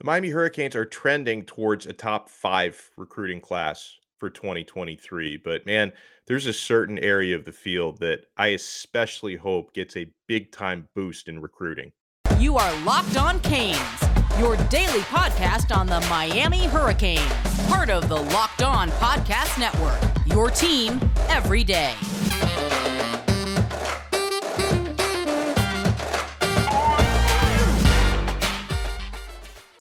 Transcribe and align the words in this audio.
The 0.00 0.06
Miami 0.06 0.30
Hurricanes 0.30 0.74
are 0.76 0.86
trending 0.86 1.42
towards 1.42 1.84
a 1.84 1.92
top 1.92 2.30
five 2.30 2.90
recruiting 2.96 3.38
class 3.38 3.98
for 4.16 4.30
2023. 4.30 5.36
But 5.36 5.66
man, 5.66 5.92
there's 6.26 6.46
a 6.46 6.54
certain 6.54 6.98
area 6.98 7.36
of 7.36 7.44
the 7.44 7.52
field 7.52 7.98
that 7.98 8.20
I 8.34 8.48
especially 8.48 9.36
hope 9.36 9.74
gets 9.74 9.98
a 9.98 10.10
big 10.26 10.52
time 10.52 10.88
boost 10.94 11.28
in 11.28 11.38
recruiting. 11.38 11.92
You 12.38 12.56
are 12.56 12.80
Locked 12.86 13.18
On 13.18 13.40
Canes, 13.40 13.78
your 14.38 14.56
daily 14.68 15.00
podcast 15.00 15.76
on 15.76 15.86
the 15.86 16.00
Miami 16.08 16.64
Hurricanes, 16.64 17.30
part 17.68 17.90
of 17.90 18.08
the 18.08 18.22
Locked 18.22 18.62
On 18.62 18.88
Podcast 18.92 19.58
Network, 19.58 20.00
your 20.24 20.50
team 20.50 20.98
every 21.28 21.62
day. 21.62 21.94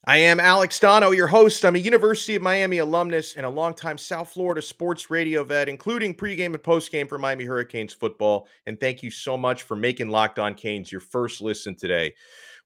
I 0.10 0.18
am 0.18 0.40
Alex 0.40 0.80
Donno, 0.80 1.12
your 1.12 1.28
host. 1.28 1.64
I'm 1.64 1.76
a 1.76 1.78
University 1.78 2.36
of 2.36 2.42
Miami 2.42 2.80
alumnus 2.80 3.36
and 3.36 3.46
a 3.46 3.50
longtime 3.50 4.00
South 4.00 4.32
Florida 4.32 4.60
sports 4.60 5.12
radio 5.12 5.44
vet, 5.44 5.70
including 5.70 6.16
pregame 6.16 6.48
and 6.48 6.64
postgame 6.64 7.08
for 7.08 7.20
Miami 7.20 7.44
Hurricanes 7.46 7.94
football. 7.94 8.48
And 8.66 8.80
thank 8.80 9.04
you 9.04 9.12
so 9.12 9.38
much 9.38 9.62
for 9.62 9.76
making 9.76 10.10
Locked 10.10 10.40
On 10.40 10.56
Canes 10.56 10.92
your 10.92 11.00
first 11.00 11.42
listen 11.42 11.76
today. 11.76 12.16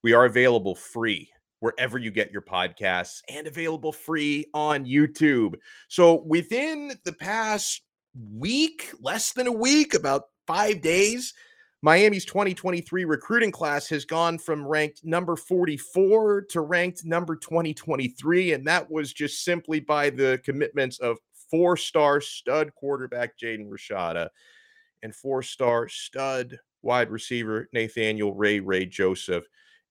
We 0.03 0.13
are 0.13 0.23
available 0.23 0.73
free 0.73 1.29
wherever 1.59 1.97
you 1.97 2.11
get 2.11 2.31
your 2.31 2.43
podcasts 2.43 3.19
and 3.27 3.45
available 3.45 3.91
free 3.91 4.45
on 4.53 4.85
YouTube. 4.85 5.55
So 5.89 6.23
within 6.25 6.93
the 7.03 7.11
past 7.11 7.81
week, 8.31 8.89
less 9.01 9.33
than 9.33 9.47
a 9.47 9.51
week, 9.51 9.95
about 9.95 10.27
five 10.47 10.81
days, 10.81 11.33
Miami's 11.83 12.23
2023 12.23 13.03
recruiting 13.03 13.51
class 13.51 13.89
has 13.89 14.05
gone 14.05 14.37
from 14.37 14.65
ranked 14.65 15.03
number 15.03 15.35
44 15.35 16.43
to 16.43 16.61
ranked 16.61 17.03
number 17.03 17.35
2023. 17.35 18.53
And 18.53 18.65
that 18.65 18.89
was 18.89 19.11
just 19.11 19.43
simply 19.43 19.81
by 19.81 20.09
the 20.09 20.39
commitments 20.45 20.99
of 20.99 21.17
four 21.51 21.75
star 21.75 22.21
stud 22.21 22.73
quarterback 22.73 23.37
Jaden 23.37 23.67
Rashada 23.67 24.29
and 25.01 25.13
four 25.13 25.43
star 25.43 25.89
stud 25.89 26.57
wide 26.83 27.09
receiver 27.09 27.67
Nathaniel 27.73 28.33
Ray 28.33 28.61
Ray 28.61 28.85
Joseph. 28.85 29.43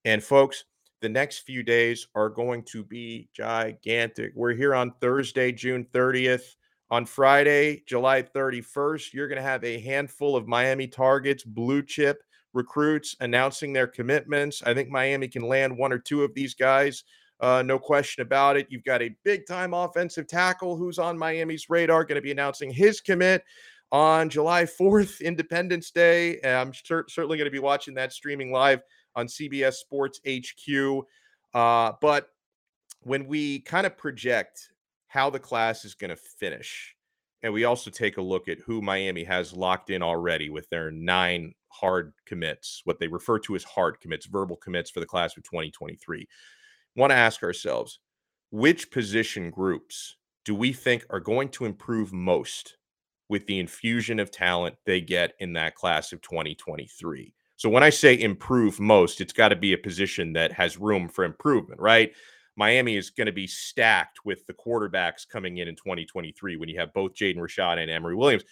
And 0.06 0.24
folks, 0.24 0.64
the 1.02 1.11
next 1.11 1.41
few 1.41 1.62
days 1.62 2.08
are 2.14 2.30
going 2.30 2.62
to 2.72 2.84
be 2.84 3.28
gigantic. 3.34 4.33
We're 4.34 4.55
here 4.55 4.74
on 4.74 4.95
Thursday, 5.02 5.52
June 5.52 5.86
30th. 5.92 6.55
On 6.93 7.07
Friday, 7.07 7.83
July 7.87 8.21
31st, 8.21 9.15
you're 9.15 9.27
going 9.27 9.41
to 9.41 9.43
have 9.43 9.65
a 9.65 9.81
handful 9.81 10.37
of 10.37 10.47
Miami 10.47 10.87
targets, 10.87 11.43
blue 11.43 11.83
chip 11.83 12.23
recruits 12.53 13.17
announcing 13.21 13.73
their 13.73 13.87
commitments. 13.87 14.62
I 14.62 14.75
think 14.75 14.91
Miami 14.91 15.27
can 15.27 15.48
land 15.48 15.75
one 15.75 15.91
or 15.91 15.98
two 15.98 16.23
of 16.23 16.35
these 16.35 16.53
guys. 16.53 17.05
Uh, 17.41 17.63
no 17.63 17.79
question 17.79 18.20
about 18.20 18.59
it. 18.59 18.67
You've 18.69 18.85
got 18.85 19.01
a 19.01 19.17
big 19.25 19.47
time 19.47 19.73
offensive 19.73 20.27
tackle 20.27 20.77
who's 20.77 20.98
on 20.98 21.17
Miami's 21.17 21.70
radar, 21.70 22.05
going 22.05 22.17
to 22.17 22.20
be 22.20 22.31
announcing 22.31 22.70
his 22.70 23.01
commit 23.01 23.43
on 23.91 24.29
July 24.29 24.65
4th, 24.65 25.23
Independence 25.23 25.93
Day. 25.93 26.43
I'm 26.43 26.75
cer- 26.75 27.07
certainly 27.09 27.39
going 27.39 27.47
to 27.47 27.51
be 27.51 27.59
watching 27.59 27.95
that 27.95 28.13
streaming 28.13 28.53
live 28.53 28.83
on 29.17 29.29
CBS 29.29 29.77
Sports 29.77 30.20
HQ. 30.29 31.07
Uh, 31.55 31.93
but 32.03 32.29
when 33.01 33.27
we 33.27 33.61
kind 33.61 33.87
of 33.87 33.97
project 33.97 34.72
how 35.12 35.28
the 35.28 35.38
class 35.38 35.84
is 35.84 35.94
going 35.94 36.08
to 36.08 36.16
finish. 36.16 36.96
And 37.42 37.52
we 37.52 37.64
also 37.64 37.91
take 37.91 38.16
a 38.16 38.22
look 38.22 38.48
at 38.48 38.60
who 38.60 38.80
Miami 38.80 39.24
has 39.24 39.52
locked 39.52 39.91
in 39.91 40.02
already 40.02 40.48
with 40.48 40.66
their 40.70 40.91
nine 40.91 41.52
hard 41.68 42.14
commits, 42.24 42.80
what 42.84 42.98
they 42.98 43.08
refer 43.08 43.38
to 43.40 43.55
as 43.55 43.62
hard 43.62 44.00
commits, 44.00 44.24
verbal 44.24 44.56
commits 44.56 44.88
for 44.88 45.00
the 45.00 45.06
class 45.06 45.36
of 45.36 45.42
2023. 45.42 46.27
Want 46.96 47.10
to 47.10 47.16
ask 47.16 47.42
ourselves 47.42 47.98
which 48.52 48.90
position 48.90 49.50
groups 49.50 50.16
do 50.46 50.55
we 50.55 50.72
think 50.72 51.05
are 51.10 51.20
going 51.20 51.50
to 51.50 51.66
improve 51.66 52.14
most 52.14 52.78
with 53.28 53.46
the 53.46 53.58
infusion 53.58 54.18
of 54.18 54.30
talent 54.30 54.77
they 54.86 55.02
get 55.02 55.34
in 55.40 55.52
that 55.52 55.74
class 55.74 56.14
of 56.14 56.22
2023? 56.22 57.34
So 57.56 57.68
when 57.68 57.83
I 57.83 57.90
say 57.90 58.18
improve 58.18 58.80
most, 58.80 59.20
it's 59.20 59.34
got 59.34 59.51
to 59.51 59.56
be 59.56 59.74
a 59.74 59.78
position 59.78 60.33
that 60.33 60.52
has 60.52 60.78
room 60.78 61.06
for 61.06 61.24
improvement, 61.24 61.83
right? 61.83 62.14
Miami 62.57 62.96
is 62.96 63.11
going 63.11 63.27
to 63.27 63.33
be 63.33 63.46
stacked 63.46 64.24
with 64.24 64.46
the 64.46 64.52
quarterbacks 64.52 65.27
coming 65.27 65.58
in 65.58 65.68
in 65.68 65.77
2023 65.77 66.57
when 66.57 66.68
you 66.68 66.79
have 66.79 66.92
both 66.92 67.14
Jaden 67.14 67.39
Rashad 67.39 67.79
and 67.79 67.90
Emory 67.90 68.14
Williams. 68.14 68.45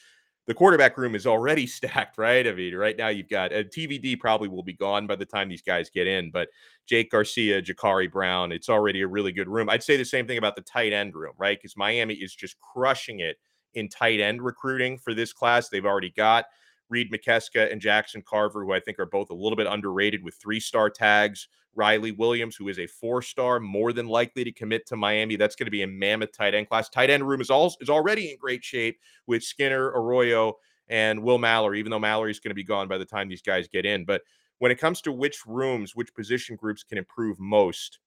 The 0.47 0.55
quarterback 0.55 0.97
room 0.97 1.15
is 1.15 1.27
already 1.27 1.67
stacked, 1.67 2.19
right? 2.19 2.47
I 2.47 2.53
mean, 2.53 2.75
right 2.75 2.97
now 2.97 3.09
you've 3.09 3.29
got 3.29 3.53
a 3.53 3.61
uh, 3.61 3.63
TVD 3.65 4.19
probably 4.19 4.49
will 4.49 4.63
be 4.63 4.73
gone 4.73 5.07
by 5.07 5.17
the 5.17 5.27
time 5.27 5.49
these 5.49 5.63
guys 5.63 5.91
get 5.91 6.07
in, 6.07 6.31
but 6.31 6.49
Jake 6.87 7.11
Garcia, 7.11 7.63
Jacurri 7.63 8.11
Brown, 8.11 8.53
it's 8.53 8.69
already 8.69 9.03
a 9.03 9.07
really 9.07 9.33
good 9.33 9.49
room. 9.49 9.69
I'd 9.69 9.83
say 9.83 9.97
the 9.97 10.05
same 10.05 10.27
thing 10.27 10.39
about 10.39 10.57
the 10.57 10.63
tight 10.63 10.93
end 10.93 11.15
room, 11.15 11.35
right? 11.39 11.59
Because 11.61 11.77
Miami 11.77 12.15
is 12.15 12.35
just 12.35 12.57
crushing 12.61 13.21
it 13.21 13.37
in 13.75 13.89
tight 13.89 14.21
end 14.21 14.43
recruiting 14.43 14.99
for 14.99 15.15
this 15.15 15.33
class. 15.33 15.69
They've 15.69 15.87
already 15.87 16.11
got 16.11 16.47
Reid 16.91 17.13
Mikeska 17.13 17.71
and 17.71 17.81
Jackson 17.81 18.23
Carver, 18.27 18.65
who 18.65 18.73
I 18.73 18.81
think 18.81 18.99
are 18.99 19.07
both 19.07 19.31
a 19.31 19.35
little 19.35 19.57
bit 19.57 19.67
underrated 19.67 20.23
with 20.23 20.35
three 20.35 20.61
star 20.61 20.91
tags. 20.91 21.49
Riley 21.75 22.11
Williams, 22.11 22.57
who 22.57 22.69
is 22.69 22.79
a 22.79 22.87
four 22.87 23.23
star, 23.23 23.61
more 23.61 23.93
than 23.93 24.09
likely 24.09 24.45
to 24.45 24.53
commit 24.53 24.87
to 24.87 24.97
Miami. 24.97 25.37
That's 25.37 25.55
going 25.55 25.67
to 25.67 25.71
be 25.71 25.83
a 25.83 25.87
mammoth 25.87 26.33
tight 26.33 26.55
end 26.55 26.69
class. 26.69 26.89
Tight 26.89 27.11
end 27.11 27.27
room 27.27 27.41
is, 27.41 27.49
all, 27.49 27.75
is 27.81 27.89
already 27.89 28.33
in 28.33 28.39
great 28.39 28.65
shape 28.65 28.99
with 29.27 29.45
Skinner, 29.45 29.87
Arroyo, 29.87 30.55
and 30.89 31.23
Will 31.23 31.39
Mallory, 31.39 31.79
even 31.79 31.91
though 31.91 32.01
Mallory's 32.01 32.41
going 32.41 32.51
to 32.51 32.55
be 32.57 32.65
gone 32.65 32.89
by 32.89 32.99
the 32.99 33.05
time 33.05 33.29
these 33.29 33.43
guys 33.43 33.69
get 33.69 33.87
in. 33.87 34.05
But 34.05 34.23
when 34.59 34.73
it 34.73 34.81
comes 34.81 35.01
to 35.03 35.13
which 35.13 35.47
rooms, 35.47 35.95
which 35.95 36.15
position 36.15 36.57
groups 36.57 36.83
can 36.83 36.99
improve 36.99 37.39
most, 37.39 38.01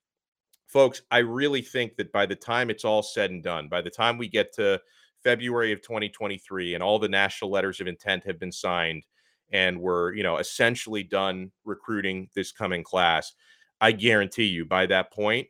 folks, 0.68 1.02
I 1.10 1.20
really 1.20 1.62
think 1.62 1.96
that 1.96 2.12
by 2.12 2.26
the 2.26 2.36
time 2.36 2.70
it's 2.70 2.86
all 2.86 3.02
said 3.02 3.32
and 3.32 3.42
done, 3.42 3.70
by 3.70 3.82
the 3.82 3.90
time 3.90 4.18
we 4.18 4.28
get 4.28 4.54
to 4.56 4.82
February 5.24 5.72
of 5.72 5.82
2023 5.82 6.74
and 6.74 6.84
all 6.84 7.00
the 7.00 7.10
national 7.10 7.52
letters 7.52 7.80
of 7.80 7.88
intent 7.88 8.26
have 8.26 8.40
been 8.40 8.52
signed 8.52 9.04
and 9.52 9.80
we're, 9.80 10.14
you 10.14 10.24
know, 10.24 10.38
essentially 10.38 11.04
done 11.04 11.52
recruiting 11.64 12.28
this 12.36 12.52
coming 12.52 12.84
class, 12.84 13.34
I 13.80 13.92
guarantee 13.92 14.46
you 14.46 14.66
by 14.66 14.88
that 14.88 15.14
point, 15.14 15.48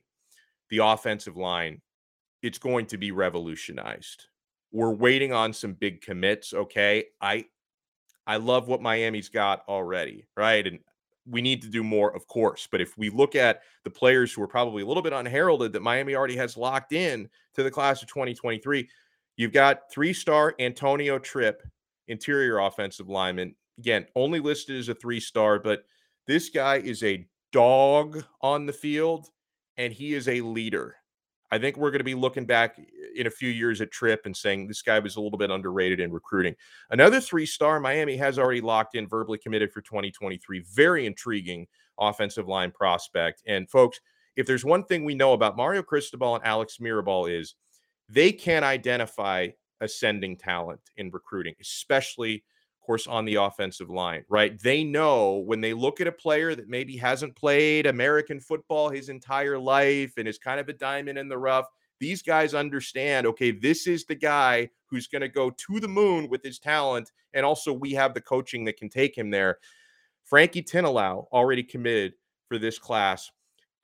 the 0.69 0.79
offensive 0.79 1.37
line, 1.37 1.81
it's 2.41 2.57
going 2.57 2.85
to 2.87 2.97
be 2.97 3.11
revolutionized. 3.11 4.25
We're 4.71 4.91
waiting 4.93 5.31
on 5.31 5.53
some 5.53 5.73
big 5.73 6.01
commits, 6.01 6.53
okay? 6.53 7.05
I 7.21 7.45
I 8.25 8.37
love 8.37 8.67
what 8.67 8.81
Miami's 8.81 9.29
got 9.29 9.63
already, 9.67 10.25
right? 10.37 10.65
And 10.65 10.79
we 11.25 11.41
need 11.41 11.61
to 11.61 11.69
do 11.69 11.83
more, 11.83 12.13
of 12.15 12.27
course. 12.27 12.67
But 12.71 12.81
if 12.81 12.97
we 12.97 13.09
look 13.09 13.35
at 13.35 13.61
the 13.83 13.89
players 13.89 14.33
who 14.33 14.41
are 14.41 14.47
probably 14.47 14.83
a 14.83 14.85
little 14.85 15.03
bit 15.03 15.13
unheralded 15.13 15.73
that 15.73 15.81
Miami 15.81 16.15
already 16.15 16.35
has 16.37 16.57
locked 16.57 16.93
in 16.93 17.29
to 17.53 17.63
the 17.63 17.71
class 17.71 18.01
of 18.01 18.07
2023, 18.09 18.87
You've 19.35 19.53
got 19.53 19.91
three 19.91 20.13
star 20.13 20.55
Antonio 20.59 21.19
Tripp, 21.19 21.63
interior 22.07 22.59
offensive 22.59 23.09
lineman. 23.09 23.55
Again, 23.79 24.05
only 24.15 24.39
listed 24.39 24.77
as 24.77 24.89
a 24.89 24.95
three 24.95 25.19
star, 25.19 25.59
but 25.59 25.83
this 26.27 26.49
guy 26.49 26.77
is 26.77 27.03
a 27.03 27.25
dog 27.51 28.23
on 28.41 28.65
the 28.65 28.73
field 28.73 29.27
and 29.77 29.91
he 29.91 30.13
is 30.13 30.27
a 30.27 30.41
leader. 30.41 30.95
I 31.51 31.59
think 31.59 31.77
we're 31.77 31.91
going 31.91 31.99
to 31.99 32.03
be 32.03 32.15
looking 32.15 32.45
back 32.45 32.75
eh, 32.79 32.83
in 33.15 33.27
a 33.27 33.31
few 33.31 33.49
years 33.49 33.79
at 33.79 33.91
Tripp 33.91 34.25
and 34.25 34.35
saying 34.35 34.67
this 34.67 34.81
guy 34.81 34.99
was 34.99 35.15
a 35.15 35.21
little 35.21 35.37
bit 35.37 35.51
underrated 35.51 35.99
in 35.99 36.11
recruiting. 36.11 36.55
Another 36.89 37.21
three 37.21 37.45
star 37.45 37.79
Miami 37.79 38.17
has 38.17 38.39
already 38.39 38.61
locked 38.61 38.95
in, 38.95 39.07
verbally 39.07 39.37
committed 39.37 39.71
for 39.71 39.81
2023. 39.81 40.63
Very 40.73 41.05
intriguing 41.05 41.67
offensive 41.99 42.47
line 42.47 42.71
prospect. 42.71 43.43
And 43.45 43.69
folks, 43.69 43.99
if 44.35 44.47
there's 44.47 44.65
one 44.65 44.83
thing 44.83 45.05
we 45.05 45.13
know 45.13 45.33
about 45.33 45.55
Mario 45.55 45.83
Cristobal 45.83 46.35
and 46.35 46.43
Alex 46.43 46.77
Mirabal 46.81 47.31
is 47.31 47.53
they 48.09 48.31
can 48.31 48.63
identify 48.63 49.47
ascending 49.81 50.37
talent 50.37 50.79
in 50.97 51.09
recruiting, 51.11 51.55
especially, 51.61 52.35
of 52.35 52.85
course, 52.85 53.07
on 53.07 53.25
the 53.25 53.35
offensive 53.35 53.89
line, 53.89 54.23
right? 54.29 54.59
They 54.61 54.83
know 54.83 55.43
when 55.45 55.61
they 55.61 55.73
look 55.73 56.01
at 56.01 56.07
a 56.07 56.11
player 56.11 56.55
that 56.55 56.69
maybe 56.69 56.97
hasn't 56.97 57.35
played 57.35 57.85
American 57.85 58.39
football 58.39 58.89
his 58.89 59.09
entire 59.09 59.59
life 59.59 60.13
and 60.17 60.27
is 60.27 60.37
kind 60.37 60.59
of 60.59 60.69
a 60.69 60.73
diamond 60.73 61.17
in 61.17 61.27
the 61.27 61.37
rough. 61.37 61.65
These 61.99 62.21
guys 62.21 62.53
understand, 62.53 63.25
okay, 63.27 63.51
this 63.51 63.87
is 63.87 64.05
the 64.05 64.15
guy 64.15 64.69
who's 64.87 65.07
going 65.07 65.21
to 65.21 65.29
go 65.29 65.49
to 65.49 65.79
the 65.79 65.87
moon 65.87 66.29
with 66.29 66.43
his 66.43 66.59
talent. 66.59 67.11
And 67.33 67.45
also, 67.45 67.73
we 67.73 67.93
have 67.93 68.13
the 68.13 68.21
coaching 68.21 68.65
that 68.65 68.77
can 68.77 68.89
take 68.89 69.17
him 69.17 69.29
there. 69.29 69.57
Frankie 70.23 70.63
Tinalau 70.63 71.25
already 71.31 71.63
committed 71.63 72.13
for 72.47 72.57
this 72.57 72.77
class. 72.79 73.31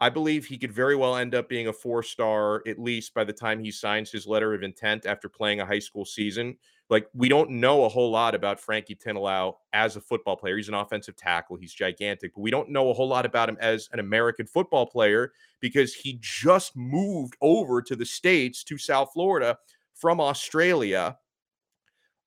I 0.01 0.09
believe 0.09 0.45
he 0.45 0.57
could 0.57 0.71
very 0.71 0.95
well 0.95 1.17
end 1.17 1.35
up 1.35 1.49
being 1.49 1.67
a 1.67 1.73
four 1.73 2.03
star, 2.03 2.63
at 2.65 2.79
least 2.79 3.13
by 3.13 3.25
the 3.25 3.33
time 3.33 3.59
he 3.59 3.69
signs 3.69 4.11
his 4.11 4.25
letter 4.25 4.53
of 4.53 4.63
intent 4.63 5.05
after 5.05 5.27
playing 5.27 5.59
a 5.59 5.65
high 5.65 5.79
school 5.79 6.05
season. 6.05 6.55
Like, 6.89 7.07
we 7.13 7.29
don't 7.29 7.51
know 7.51 7.83
a 7.83 7.89
whole 7.89 8.09
lot 8.09 8.33
about 8.33 8.59
Frankie 8.59 8.95
Tinalau 8.95 9.55
as 9.73 9.95
a 9.95 10.01
football 10.01 10.37
player. 10.37 10.55
He's 10.55 10.69
an 10.69 10.73
offensive 10.73 11.17
tackle, 11.17 11.57
he's 11.57 11.73
gigantic, 11.73 12.33
but 12.33 12.41
we 12.41 12.49
don't 12.49 12.69
know 12.69 12.89
a 12.89 12.93
whole 12.93 13.09
lot 13.09 13.25
about 13.25 13.49
him 13.49 13.57
as 13.59 13.89
an 13.91 13.99
American 13.99 14.47
football 14.47 14.87
player 14.87 15.33
because 15.59 15.93
he 15.93 16.17
just 16.21 16.75
moved 16.77 17.35
over 17.41 17.81
to 17.81 17.95
the 17.95 18.05
States, 18.05 18.63
to 18.63 18.77
South 18.77 19.11
Florida 19.13 19.57
from 19.93 20.21
Australia 20.21 21.17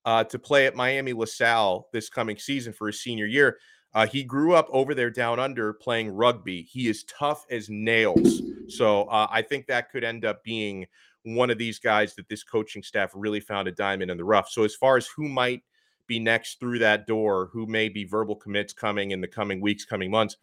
uh, 0.05 0.23
to 0.25 0.37
play 0.39 0.65
at 0.65 0.75
Miami 0.75 1.13
LaSalle 1.13 1.87
this 1.91 2.09
coming 2.09 2.37
season 2.37 2.73
for 2.73 2.87
his 2.87 3.01
senior 3.01 3.25
year. 3.25 3.57
Uh, 3.93 4.07
he 4.07 4.23
grew 4.23 4.53
up 4.53 4.67
over 4.71 4.95
there 4.95 5.11
down 5.11 5.39
under 5.39 5.73
playing 5.73 6.09
rugby. 6.09 6.63
He 6.63 6.87
is 6.87 7.03
tough 7.03 7.45
as 7.51 7.69
nails. 7.69 8.41
So 8.67 9.03
uh, 9.03 9.27
I 9.29 9.41
think 9.41 9.67
that 9.67 9.91
could 9.91 10.03
end 10.03 10.25
up 10.25 10.43
being 10.43 10.87
one 11.23 11.49
of 11.49 11.57
these 11.57 11.79
guys 11.79 12.15
that 12.15 12.27
this 12.27 12.43
coaching 12.43 12.83
staff 12.83 13.11
really 13.13 13.39
found 13.39 13.67
a 13.67 13.71
diamond 13.71 14.11
in 14.11 14.17
the 14.17 14.25
rough. 14.25 14.49
So 14.49 14.63
as 14.63 14.75
far 14.75 14.97
as 14.97 15.07
who 15.07 15.29
might 15.29 15.63
be 16.07 16.19
next 16.19 16.59
through 16.59 16.79
that 16.79 17.07
door, 17.07 17.49
who 17.53 17.65
may 17.65 17.87
be 17.87 18.03
verbal 18.03 18.35
commits 18.35 18.73
coming 18.73 19.11
in 19.11 19.21
the 19.21 19.27
coming 19.27 19.61
weeks, 19.61 19.85
coming 19.85 20.11
months, 20.11 20.37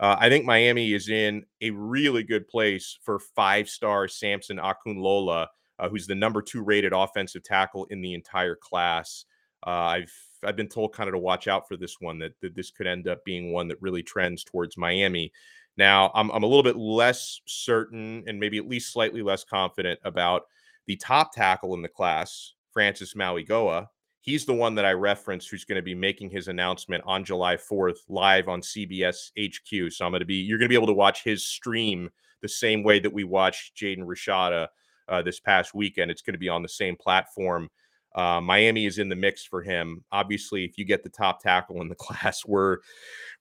uh, 0.00 0.16
I 0.18 0.28
think 0.28 0.44
Miami 0.44 0.92
is 0.92 1.08
in 1.08 1.44
a 1.60 1.70
really 1.70 2.24
good 2.24 2.48
place 2.48 2.98
for 3.02 3.18
five 3.18 3.68
star 3.68 4.08
Samson 4.08 4.58
Okunlola, 4.58 5.46
uh, 5.78 5.88
who's 5.88 6.06
the 6.06 6.16
number 6.16 6.42
two 6.42 6.62
rated 6.62 6.92
offensive 6.92 7.44
tackle 7.44 7.86
in 7.90 8.00
the 8.00 8.14
entire 8.14 8.56
class. 8.56 9.24
Uh, 9.64 9.70
I've 9.70 10.12
I've 10.44 10.56
been 10.56 10.68
told 10.68 10.92
kind 10.92 11.08
of 11.08 11.14
to 11.14 11.18
watch 11.18 11.48
out 11.48 11.68
for 11.68 11.76
this 11.76 12.00
one 12.00 12.18
that, 12.18 12.32
that 12.40 12.54
this 12.54 12.70
could 12.70 12.86
end 12.86 13.08
up 13.08 13.24
being 13.24 13.52
one 13.52 13.68
that 13.68 13.80
really 13.80 14.02
trends 14.02 14.44
towards 14.44 14.76
Miami. 14.76 15.32
Now, 15.76 16.10
I'm, 16.14 16.30
I'm 16.30 16.42
a 16.42 16.46
little 16.46 16.62
bit 16.62 16.76
less 16.76 17.40
certain 17.46 18.24
and 18.26 18.38
maybe 18.38 18.58
at 18.58 18.68
least 18.68 18.92
slightly 18.92 19.22
less 19.22 19.44
confident 19.44 19.98
about 20.04 20.44
the 20.86 20.96
top 20.96 21.32
tackle 21.32 21.74
in 21.74 21.82
the 21.82 21.88
class, 21.88 22.54
Francis 22.72 23.14
Mauigoa. 23.14 23.88
He's 24.20 24.46
the 24.46 24.54
one 24.54 24.74
that 24.76 24.86
I 24.86 24.92
referenced 24.92 25.50
who's 25.50 25.64
going 25.64 25.76
to 25.76 25.82
be 25.82 25.94
making 25.94 26.30
his 26.30 26.48
announcement 26.48 27.04
on 27.06 27.24
July 27.24 27.56
4th 27.56 27.98
live 28.08 28.48
on 28.48 28.62
CBS 28.62 29.30
HQ. 29.38 29.92
So 29.92 30.04
I'm 30.04 30.12
going 30.12 30.20
to 30.20 30.26
be, 30.26 30.36
you're 30.36 30.58
going 30.58 30.68
to 30.68 30.72
be 30.72 30.76
able 30.76 30.86
to 30.86 30.94
watch 30.94 31.24
his 31.24 31.44
stream 31.44 32.08
the 32.40 32.48
same 32.48 32.82
way 32.82 33.00
that 33.00 33.12
we 33.12 33.24
watched 33.24 33.76
Jaden 33.76 34.04
Rashada 34.04 34.68
uh, 35.08 35.22
this 35.22 35.40
past 35.40 35.74
weekend. 35.74 36.10
It's 36.10 36.22
going 36.22 36.34
to 36.34 36.38
be 36.38 36.48
on 36.48 36.62
the 36.62 36.68
same 36.68 36.96
platform. 36.96 37.68
Uh, 38.14 38.40
Miami 38.40 38.86
is 38.86 38.98
in 38.98 39.08
the 39.08 39.16
mix 39.16 39.44
for 39.44 39.62
him. 39.62 40.04
Obviously, 40.12 40.64
if 40.64 40.78
you 40.78 40.84
get 40.84 41.02
the 41.02 41.08
top 41.08 41.42
tackle 41.42 41.80
in 41.80 41.88
the 41.88 41.94
class, 41.96 42.44
we're 42.46 42.78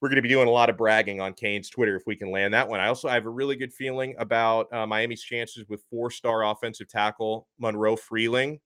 we're 0.02 0.10
going 0.10 0.18
to 0.18 0.22
be 0.22 0.30
doing 0.30 0.48
a 0.48 0.52
lot 0.52 0.70
of 0.70 0.78
bragging 0.78 1.22
on 1.22 1.34
Canes 1.34 1.70
Twitter 1.70 1.96
if 1.96 2.04
we 2.08 2.16
can 2.16 2.32
land 2.32 2.54
that 2.54 2.68
one. 2.68 2.80
I 2.80 2.88
also 2.88 3.08
have 3.08 3.26
a 3.26 3.30
really 3.30 3.56
good 3.56 3.74
feeling 3.74 4.16
about 4.18 4.72
uh, 4.74 4.86
Miami's 4.86 5.24
chances 5.24 5.68
with 5.70 5.84
four-star 5.90 6.44
offensive 6.46 6.90
tackle 6.90 7.48
Monroe 7.60 7.96
Freeling. 7.96 8.60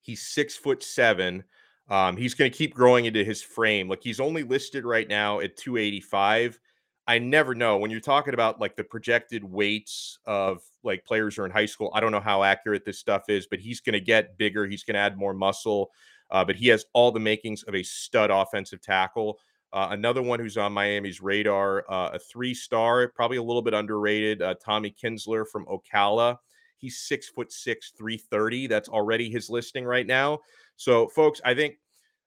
He's 0.00 0.22
six 0.22 0.56
foot 0.56 0.82
seven. 0.82 1.44
Um, 1.88 2.16
he's 2.16 2.34
going 2.34 2.50
to 2.50 2.56
keep 2.56 2.74
growing 2.74 3.04
into 3.04 3.24
his 3.24 3.42
frame. 3.42 3.88
Like 3.88 4.02
he's 4.02 4.20
only 4.20 4.42
listed 4.42 4.84
right 4.84 5.08
now 5.08 5.40
at 5.40 5.56
285. 5.56 6.58
I 7.06 7.18
never 7.18 7.54
know 7.54 7.76
when 7.76 7.90
you're 7.90 8.00
talking 8.00 8.34
about 8.34 8.60
like 8.60 8.74
the 8.74 8.82
projected 8.82 9.44
weights 9.44 10.18
of 10.26 10.60
like 10.86 11.04
players 11.04 11.38
are 11.38 11.44
in 11.44 11.50
high 11.50 11.66
school. 11.66 11.90
I 11.94 12.00
don't 12.00 12.12
know 12.12 12.20
how 12.20 12.42
accurate 12.42 12.84
this 12.84 12.98
stuff 12.98 13.28
is, 13.28 13.46
but 13.46 13.58
he's 13.58 13.80
going 13.80 13.94
to 13.94 14.00
get 14.00 14.38
bigger. 14.38 14.66
He's 14.66 14.84
going 14.84 14.94
to 14.94 15.00
add 15.00 15.18
more 15.18 15.34
muscle. 15.34 15.90
Uh, 16.30 16.44
but 16.44 16.56
he 16.56 16.68
has 16.68 16.86
all 16.92 17.12
the 17.12 17.20
makings 17.20 17.62
of 17.64 17.74
a 17.74 17.82
stud 17.82 18.30
offensive 18.30 18.80
tackle. 18.80 19.38
Uh, 19.72 19.88
another 19.90 20.22
one 20.22 20.40
who's 20.40 20.56
on 20.56 20.72
Miami's 20.72 21.20
radar, 21.20 21.84
uh, 21.90 22.10
a 22.14 22.18
three 22.18 22.54
star, 22.54 23.08
probably 23.08 23.36
a 23.36 23.42
little 23.42 23.62
bit 23.62 23.74
underrated, 23.74 24.40
uh, 24.42 24.54
Tommy 24.64 24.94
Kinsler 25.02 25.44
from 25.46 25.66
Ocala. 25.66 26.38
He's 26.78 26.98
six 26.98 27.28
foot 27.28 27.52
six, 27.52 27.92
330. 27.96 28.66
That's 28.66 28.88
already 28.88 29.30
his 29.30 29.50
listing 29.50 29.84
right 29.84 30.06
now. 30.06 30.40
So, 30.76 31.08
folks, 31.08 31.40
I 31.44 31.54
think 31.54 31.76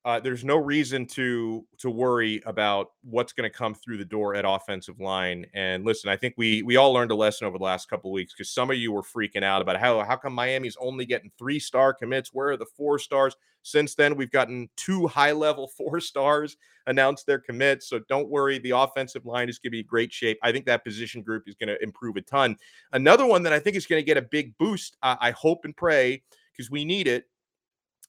uh, 0.05 0.19
there's 0.19 0.45
no 0.45 0.55
reason 0.55 1.05
to 1.05 1.65
to 1.77 1.89
worry 1.89 2.41
about 2.45 2.91
what's 3.03 3.33
going 3.33 3.49
to 3.49 3.55
come 3.55 3.75
through 3.75 3.97
the 3.97 4.05
door 4.05 4.33
at 4.33 4.45
offensive 4.47 4.99
line. 4.99 5.45
And 5.53 5.83
listen, 5.83 6.09
I 6.09 6.15
think 6.15 6.35
we 6.37 6.63
we 6.63 6.77
all 6.77 6.93
learned 6.93 7.11
a 7.11 7.15
lesson 7.15 7.47
over 7.47 7.57
the 7.57 7.63
last 7.65 7.89
couple 7.89 8.11
weeks 8.11 8.33
because 8.33 8.49
some 8.49 8.71
of 8.71 8.77
you 8.77 8.93
were 8.93 9.01
freaking 9.01 9.43
out 9.43 9.61
about 9.61 9.77
how 9.77 10.01
how 10.03 10.15
come 10.15 10.33
Miami's 10.33 10.77
only 10.79 11.05
getting 11.05 11.29
three 11.37 11.59
star 11.59 11.93
commits? 11.93 12.33
Where 12.33 12.51
are 12.51 12.57
the 12.57 12.65
four 12.65 12.97
stars? 12.97 13.35
Since 13.61 13.95
then, 13.95 14.15
we've 14.15 14.31
gotten 14.31 14.69
two 14.77 15.05
high 15.07 15.33
level 15.33 15.67
four 15.77 15.99
stars 15.99 16.55
announce 16.87 17.23
their 17.23 17.39
commits. 17.39 17.89
So 17.89 17.99
don't 18.07 18.29
worry, 18.29 18.57
the 18.57 18.71
offensive 18.71 19.25
line 19.25 19.49
is 19.49 19.59
going 19.59 19.71
to 19.71 19.77
be 19.77 19.83
great 19.83 20.13
shape. 20.13 20.39
I 20.41 20.53
think 20.53 20.65
that 20.65 20.85
position 20.85 21.21
group 21.21 21.43
is 21.45 21.55
going 21.55 21.67
to 21.67 21.81
improve 21.83 22.15
a 22.15 22.21
ton. 22.21 22.55
Another 22.93 23.25
one 23.25 23.43
that 23.43 23.53
I 23.53 23.59
think 23.59 23.75
is 23.75 23.85
going 23.85 24.01
to 24.01 24.05
get 24.05 24.17
a 24.17 24.21
big 24.21 24.57
boost. 24.57 24.95
Uh, 25.03 25.17
I 25.19 25.31
hope 25.31 25.65
and 25.65 25.75
pray 25.75 26.23
because 26.51 26.71
we 26.71 26.85
need 26.85 27.07
it 27.07 27.25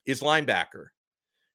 is 0.06 0.20
linebacker. 0.20 0.86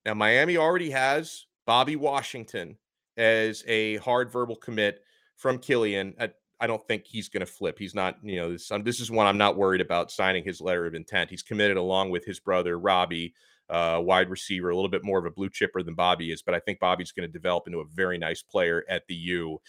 Now, 0.06 0.14
Miami 0.14 0.58
already 0.58 0.92
has 0.92 1.46
Bobby 1.66 1.96
Washington 1.96 2.78
as 3.18 3.64
a 3.68 3.98
hard 3.98 4.32
verbal 4.32 4.56
commit 4.56 5.02
from 5.36 5.58
Killian. 5.58 6.14
I, 6.20 6.30
I 6.60 6.68
don't 6.68 6.86
think 6.88 7.06
he's 7.06 7.28
going 7.28 7.46
to 7.46 7.52
flip. 7.52 7.80
He's 7.80 7.96
not, 7.96 8.18
you 8.22 8.38
know, 8.38 8.52
this, 8.52 8.72
um, 8.72 8.84
this 8.84 9.00
is 9.00 9.10
one 9.10 9.28
I'm 9.28 9.38
not 9.38 9.58
worried 9.58 9.82
about 9.82 10.12
signing 10.12 10.44
his 10.44 10.62
letter 10.62 10.86
of 10.86 10.94
intent. 10.94 11.30
He's 11.30 11.42
committed 11.42 11.78
along 11.78 12.12
with 12.12 12.24
his 12.24 12.40
brother, 12.40 12.78
Robbie, 12.80 13.34
uh, 13.70 14.00
wide 14.04 14.30
receiver, 14.30 14.70
a 14.70 14.76
little 14.76 14.90
bit 14.90 15.04
more 15.04 15.18
of 15.18 15.26
a 15.26 15.32
blue 15.32 15.50
chipper 15.50 15.82
than 15.82 15.96
Bobby 15.96 16.32
is, 16.32 16.44
but 16.44 16.54
I 16.54 16.60
think 16.60 16.80
Bobby's 16.80 17.12
going 17.12 17.28
to 17.28 17.34
develop 17.34 17.66
into 17.66 17.80
a 17.80 17.86
very 17.94 18.18
nice 18.18 18.44
player 18.44 18.86
at 18.88 19.08
the 19.08 19.16
U. 19.16 19.60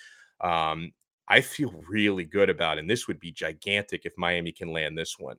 Um, 0.43 0.93
I 1.29 1.41
feel 1.41 1.83
really 1.89 2.25
good 2.25 2.51
about, 2.51 2.77
it, 2.77 2.81
and 2.81 2.91
this 2.91 3.09
would 3.09 3.19
be 3.19 3.33
gigantic 3.33 4.03
if 4.05 4.13
Miami 4.19 4.53
can 4.53 4.71
land 4.71 4.99
this 4.99 5.17
one. 5.19 5.37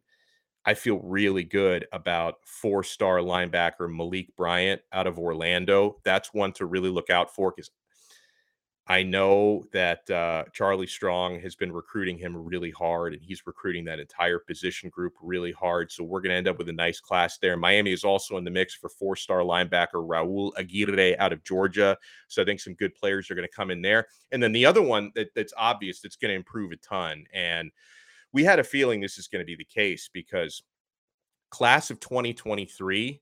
I 0.68 0.74
feel 0.74 1.00
really 1.00 1.46
good 1.46 1.88
about 1.94 2.40
four 2.44 2.84
star 2.84 3.20
linebacker 3.20 3.90
Malik 3.90 4.36
Bryant 4.36 4.82
out 4.92 5.08
of 5.08 5.18
Orlando. 5.18 5.96
That's 6.04 6.34
one 6.34 6.52
to 6.54 6.66
really 6.66 6.90
look 6.90 7.10
out 7.10 7.34
for 7.34 7.54
because 7.56 7.72
I 8.86 9.04
know 9.04 9.64
that 9.72 10.10
uh, 10.10 10.44
Charlie 10.52 10.88
Strong 10.88 11.40
has 11.40 11.56
been 11.56 11.72
recruiting 11.72 12.18
him 12.18 12.36
really 12.36 12.72
hard, 12.72 13.14
and 13.14 13.24
he's 13.24 13.48
recruiting 13.48 13.86
that 13.86 14.00
entire 14.00 14.40
position 14.40 14.90
group 14.90 15.14
really 15.22 15.54
hard. 15.54 15.90
So 15.90 16.04
we're 16.04 16.22
going 16.22 16.32
to 16.32 16.38
end 16.38 16.50
up 16.50 16.58
with 16.58 16.68
a 16.68 16.74
nice 16.74 17.00
class 17.00 17.38
there. 17.38 17.56
Miami 17.56 17.94
is 17.94 18.04
also 18.04 18.36
in 18.36 18.44
the 18.44 18.52
mix 18.52 18.74
for 18.76 18.90
four 18.90 19.16
star 19.16 19.40
linebacker 19.40 20.06
Raul 20.06 20.52
Aguirre 20.58 21.18
out 21.18 21.32
of 21.32 21.46
Georgia. 21.46 21.98
So 22.28 22.42
I 22.42 22.46
think 22.46 22.60
some 22.60 22.74
good 22.74 22.94
players 22.94 23.32
are 23.32 23.36
going 23.36 23.48
to 23.48 23.56
come 23.56 23.72
in 23.72 23.82
there. 23.82 24.08
And 24.34 24.44
then 24.44 24.52
the 24.52 24.66
other 24.66 24.82
one 24.82 25.14
that, 25.16 25.34
that's 25.34 25.54
obvious 25.56 26.02
that's 26.02 26.18
going 26.18 26.32
to 26.32 26.36
improve 26.36 26.74
a 26.74 26.78
ton. 26.78 27.24
And 27.34 27.72
we 28.38 28.44
had 28.44 28.60
a 28.60 28.64
feeling 28.64 29.02
this 29.02 29.18
is 29.18 29.28
going 29.28 29.42
to 29.42 29.48
be 29.48 29.56
the 29.56 29.66
case 29.66 30.12
because 30.14 30.62
class 31.50 31.90
of 31.90 32.00
2023 32.00 33.20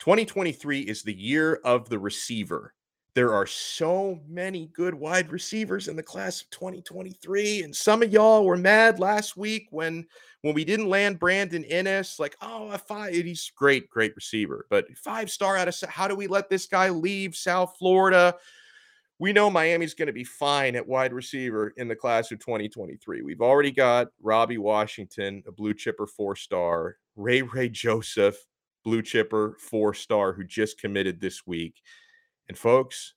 2023 0.00 0.80
is 0.80 1.04
the 1.04 1.14
year 1.14 1.60
of 1.64 1.88
the 1.88 2.00
receiver. 2.00 2.74
There 3.14 3.32
are 3.32 3.46
so 3.46 4.18
many 4.26 4.72
good 4.74 4.92
wide 4.92 5.30
receivers 5.30 5.86
in 5.86 5.94
the 5.94 6.02
class 6.02 6.42
of 6.42 6.50
2023 6.50 7.62
and 7.62 7.74
some 7.74 8.02
of 8.02 8.12
y'all 8.12 8.44
were 8.44 8.56
mad 8.56 8.98
last 8.98 9.36
week 9.36 9.68
when 9.70 10.04
when 10.42 10.52
we 10.52 10.64
didn't 10.64 10.88
land 10.88 11.20
Brandon 11.20 11.62
Inniss 11.62 12.18
like 12.18 12.36
oh 12.42 12.72
a 12.72 12.78
five 12.78 13.14
he's 13.14 13.52
great 13.54 13.88
great 13.88 14.16
receiver 14.16 14.66
but 14.68 14.86
five 14.96 15.30
star 15.30 15.56
out 15.56 15.68
of 15.68 15.80
how 15.88 16.08
do 16.08 16.16
we 16.16 16.26
let 16.26 16.50
this 16.50 16.66
guy 16.66 16.90
leave 16.90 17.36
South 17.36 17.76
Florida 17.78 18.34
we 19.18 19.32
know 19.32 19.50
Miami's 19.50 19.94
going 19.94 20.06
to 20.06 20.12
be 20.12 20.24
fine 20.24 20.76
at 20.76 20.86
wide 20.86 21.12
receiver 21.12 21.72
in 21.76 21.88
the 21.88 21.96
class 21.96 22.30
of 22.30 22.38
2023. 22.38 23.22
We've 23.22 23.40
already 23.40 23.72
got 23.72 24.08
Robbie 24.22 24.58
Washington, 24.58 25.42
a 25.46 25.52
blue 25.52 25.74
chipper 25.74 26.06
four 26.06 26.36
star, 26.36 26.96
Ray 27.16 27.42
Ray 27.42 27.68
Joseph, 27.68 28.36
blue 28.84 29.02
chipper 29.02 29.56
four 29.58 29.92
star, 29.92 30.32
who 30.32 30.44
just 30.44 30.80
committed 30.80 31.20
this 31.20 31.46
week. 31.46 31.82
And 32.48 32.56
folks, 32.56 33.14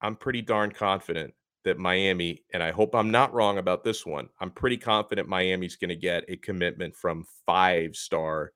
I'm 0.00 0.14
pretty 0.14 0.40
darn 0.40 0.70
confident 0.70 1.34
that 1.64 1.78
Miami, 1.78 2.42
and 2.54 2.62
I 2.62 2.70
hope 2.70 2.94
I'm 2.94 3.10
not 3.10 3.34
wrong 3.34 3.58
about 3.58 3.84
this 3.84 4.06
one, 4.06 4.28
I'm 4.40 4.50
pretty 4.50 4.76
confident 4.76 5.28
Miami's 5.28 5.76
going 5.76 5.90
to 5.90 5.96
get 5.96 6.24
a 6.28 6.36
commitment 6.36 6.96
from 6.96 7.26
five 7.44 7.96
star 7.96 8.52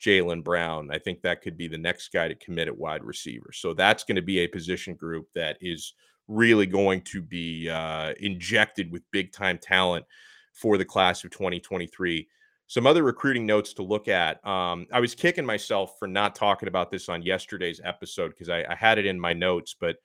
Jalen 0.00 0.42
Brown. 0.42 0.90
I 0.90 0.98
think 0.98 1.20
that 1.22 1.42
could 1.42 1.56
be 1.56 1.68
the 1.68 1.78
next 1.78 2.08
guy 2.08 2.26
to 2.26 2.34
commit 2.36 2.68
at 2.68 2.76
wide 2.76 3.04
receiver. 3.04 3.50
So 3.52 3.74
that's 3.74 4.04
going 4.04 4.16
to 4.16 4.22
be 4.22 4.40
a 4.40 4.48
position 4.48 4.94
group 4.94 5.26
that 5.34 5.58
is 5.60 5.92
really 6.28 6.66
going 6.66 7.00
to 7.00 7.22
be 7.22 7.68
uh, 7.68 8.12
injected 8.20 8.92
with 8.92 9.02
big 9.10 9.32
time 9.32 9.58
talent 9.58 10.04
for 10.52 10.78
the 10.78 10.84
class 10.84 11.24
of 11.24 11.30
2023. 11.30 12.28
Some 12.66 12.86
other 12.86 13.02
recruiting 13.02 13.46
notes 13.46 13.72
to 13.74 13.82
look 13.82 14.08
at. 14.08 14.46
Um, 14.46 14.86
I 14.92 15.00
was 15.00 15.14
kicking 15.14 15.46
myself 15.46 15.98
for 15.98 16.06
not 16.06 16.34
talking 16.34 16.68
about 16.68 16.90
this 16.90 17.08
on 17.08 17.22
yesterday's 17.22 17.80
episode 17.82 18.28
because 18.30 18.50
I, 18.50 18.64
I 18.68 18.74
had 18.74 18.98
it 18.98 19.06
in 19.06 19.18
my 19.18 19.32
notes, 19.32 19.74
but 19.78 19.96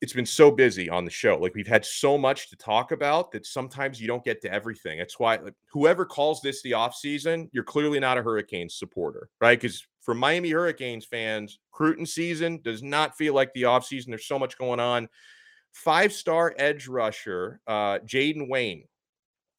it's 0.00 0.14
been 0.14 0.26
so 0.26 0.50
busy 0.50 0.88
on 0.88 1.04
the 1.04 1.10
show. 1.10 1.36
Like 1.36 1.54
we've 1.54 1.66
had 1.66 1.84
so 1.84 2.16
much 2.16 2.48
to 2.50 2.56
talk 2.56 2.90
about 2.90 3.30
that 3.32 3.44
sometimes 3.44 4.00
you 4.00 4.06
don't 4.06 4.24
get 4.24 4.40
to 4.42 4.52
everything. 4.52 4.98
That's 4.98 5.18
why 5.18 5.36
like, 5.36 5.54
whoever 5.70 6.06
calls 6.06 6.40
this 6.40 6.62
the 6.62 6.72
off 6.72 6.94
season, 6.94 7.50
you're 7.52 7.64
clearly 7.64 8.00
not 8.00 8.16
a 8.16 8.22
Hurricanes 8.22 8.76
supporter, 8.76 9.28
right? 9.40 9.60
Because 9.60 9.86
for 10.00 10.14
Miami 10.14 10.50
Hurricanes 10.50 11.04
fans, 11.04 11.58
Cruton 11.70 12.06
season 12.06 12.60
does 12.62 12.82
not 12.82 13.16
feel 13.16 13.34
like 13.34 13.52
the 13.52 13.66
off 13.66 13.84
season. 13.84 14.10
There's 14.10 14.26
so 14.26 14.38
much 14.38 14.56
going 14.56 14.80
on. 14.80 15.08
Five 15.72 16.12
star 16.12 16.54
edge 16.56 16.88
rusher, 16.88 17.60
uh, 17.66 17.98
Jayden 17.98 18.48
Wayne, 18.48 18.84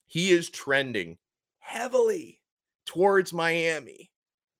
he 0.07 0.31
is 0.31 0.49
trending 0.49 1.17
heavily 1.59 2.41
towards 2.85 3.31
Miami. 3.31 4.09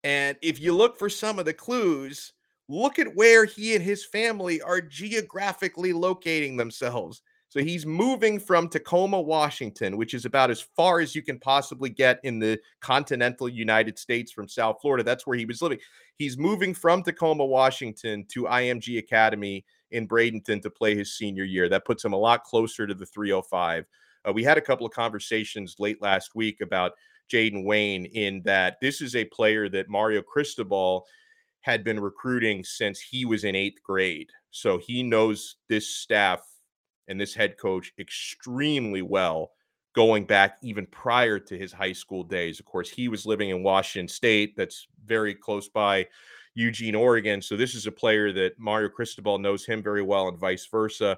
And 0.03 0.37
if 0.41 0.61
you 0.61 0.75
look 0.75 0.97
for 0.97 1.09
some 1.09 1.39
of 1.39 1.45
the 1.45 1.53
clues, 1.53 2.33
look 2.71 2.99
at 2.99 3.15
where 3.15 3.45
he 3.45 3.75
and 3.75 3.83
his 3.83 4.05
family 4.05 4.61
are 4.61 4.81
geographically 4.81 5.93
locating 5.93 6.57
themselves. 6.57 7.21
So 7.49 7.59
he's 7.59 7.85
moving 7.85 8.39
from 8.39 8.69
Tacoma, 8.69 9.19
Washington, 9.19 9.97
which 9.97 10.13
is 10.13 10.23
about 10.23 10.51
as 10.51 10.61
far 10.61 11.01
as 11.01 11.13
you 11.13 11.21
can 11.21 11.37
possibly 11.37 11.89
get 11.89 12.21
in 12.23 12.39
the 12.39 12.57
continental 12.79 13.49
United 13.49 13.99
States 13.99 14.31
from 14.31 14.47
South 14.47 14.77
Florida. 14.81 15.03
That's 15.03 15.27
where 15.27 15.37
he 15.37 15.43
was 15.43 15.61
living. 15.61 15.79
He's 16.15 16.37
moving 16.37 16.73
from 16.73 17.03
Tacoma, 17.03 17.45
Washington 17.45 18.25
to 18.29 18.43
IMG 18.43 18.99
Academy 18.99 19.65
in 19.91 20.07
Bradenton 20.07 20.61
to 20.61 20.69
play 20.69 20.95
his 20.95 21.17
senior 21.17 21.43
year. 21.43 21.67
That 21.67 21.83
puts 21.83 22.05
him 22.05 22.13
a 22.13 22.17
lot 22.17 22.45
closer 22.45 22.87
to 22.87 22.93
the 22.93 23.05
305. 23.05 23.85
Uh, 24.25 24.31
we 24.31 24.45
had 24.45 24.57
a 24.57 24.61
couple 24.61 24.85
of 24.85 24.93
conversations 24.93 25.75
late 25.77 26.01
last 26.01 26.35
week 26.35 26.61
about 26.61 26.93
Jayden 27.29 27.65
Wayne 27.65 28.05
in 28.05 28.41
that 28.45 28.77
this 28.81 29.01
is 29.01 29.15
a 29.15 29.25
player 29.25 29.67
that 29.69 29.89
Mario 29.89 30.21
Cristobal 30.21 31.05
had 31.61 31.83
been 31.83 31.99
recruiting 31.99 32.63
since 32.63 32.99
he 32.99 33.25
was 33.25 33.43
in 33.43 33.55
eighth 33.55 33.81
grade. 33.83 34.29
So 34.51 34.77
he 34.77 35.03
knows 35.03 35.57
this 35.69 35.87
staff 35.95 36.41
and 37.07 37.19
this 37.19 37.33
head 37.33 37.57
coach 37.57 37.93
extremely 37.99 39.01
well 39.01 39.51
going 39.93 40.25
back 40.25 40.57
even 40.61 40.85
prior 40.87 41.37
to 41.37 41.57
his 41.57 41.71
high 41.71 41.93
school 41.93 42.23
days. 42.23 42.59
Of 42.59 42.65
course, 42.65 42.89
he 42.89 43.07
was 43.07 43.25
living 43.25 43.49
in 43.49 43.63
Washington 43.63 44.07
State, 44.07 44.55
that's 44.55 44.87
very 45.05 45.35
close 45.35 45.67
by 45.67 46.07
Eugene, 46.55 46.95
Oregon. 46.95 47.41
So 47.41 47.55
this 47.55 47.75
is 47.75 47.87
a 47.87 47.91
player 47.91 48.31
that 48.33 48.57
Mario 48.57 48.89
Cristobal 48.89 49.39
knows 49.39 49.65
him 49.65 49.83
very 49.83 50.01
well, 50.01 50.27
and 50.27 50.37
vice 50.37 50.65
versa. 50.65 51.17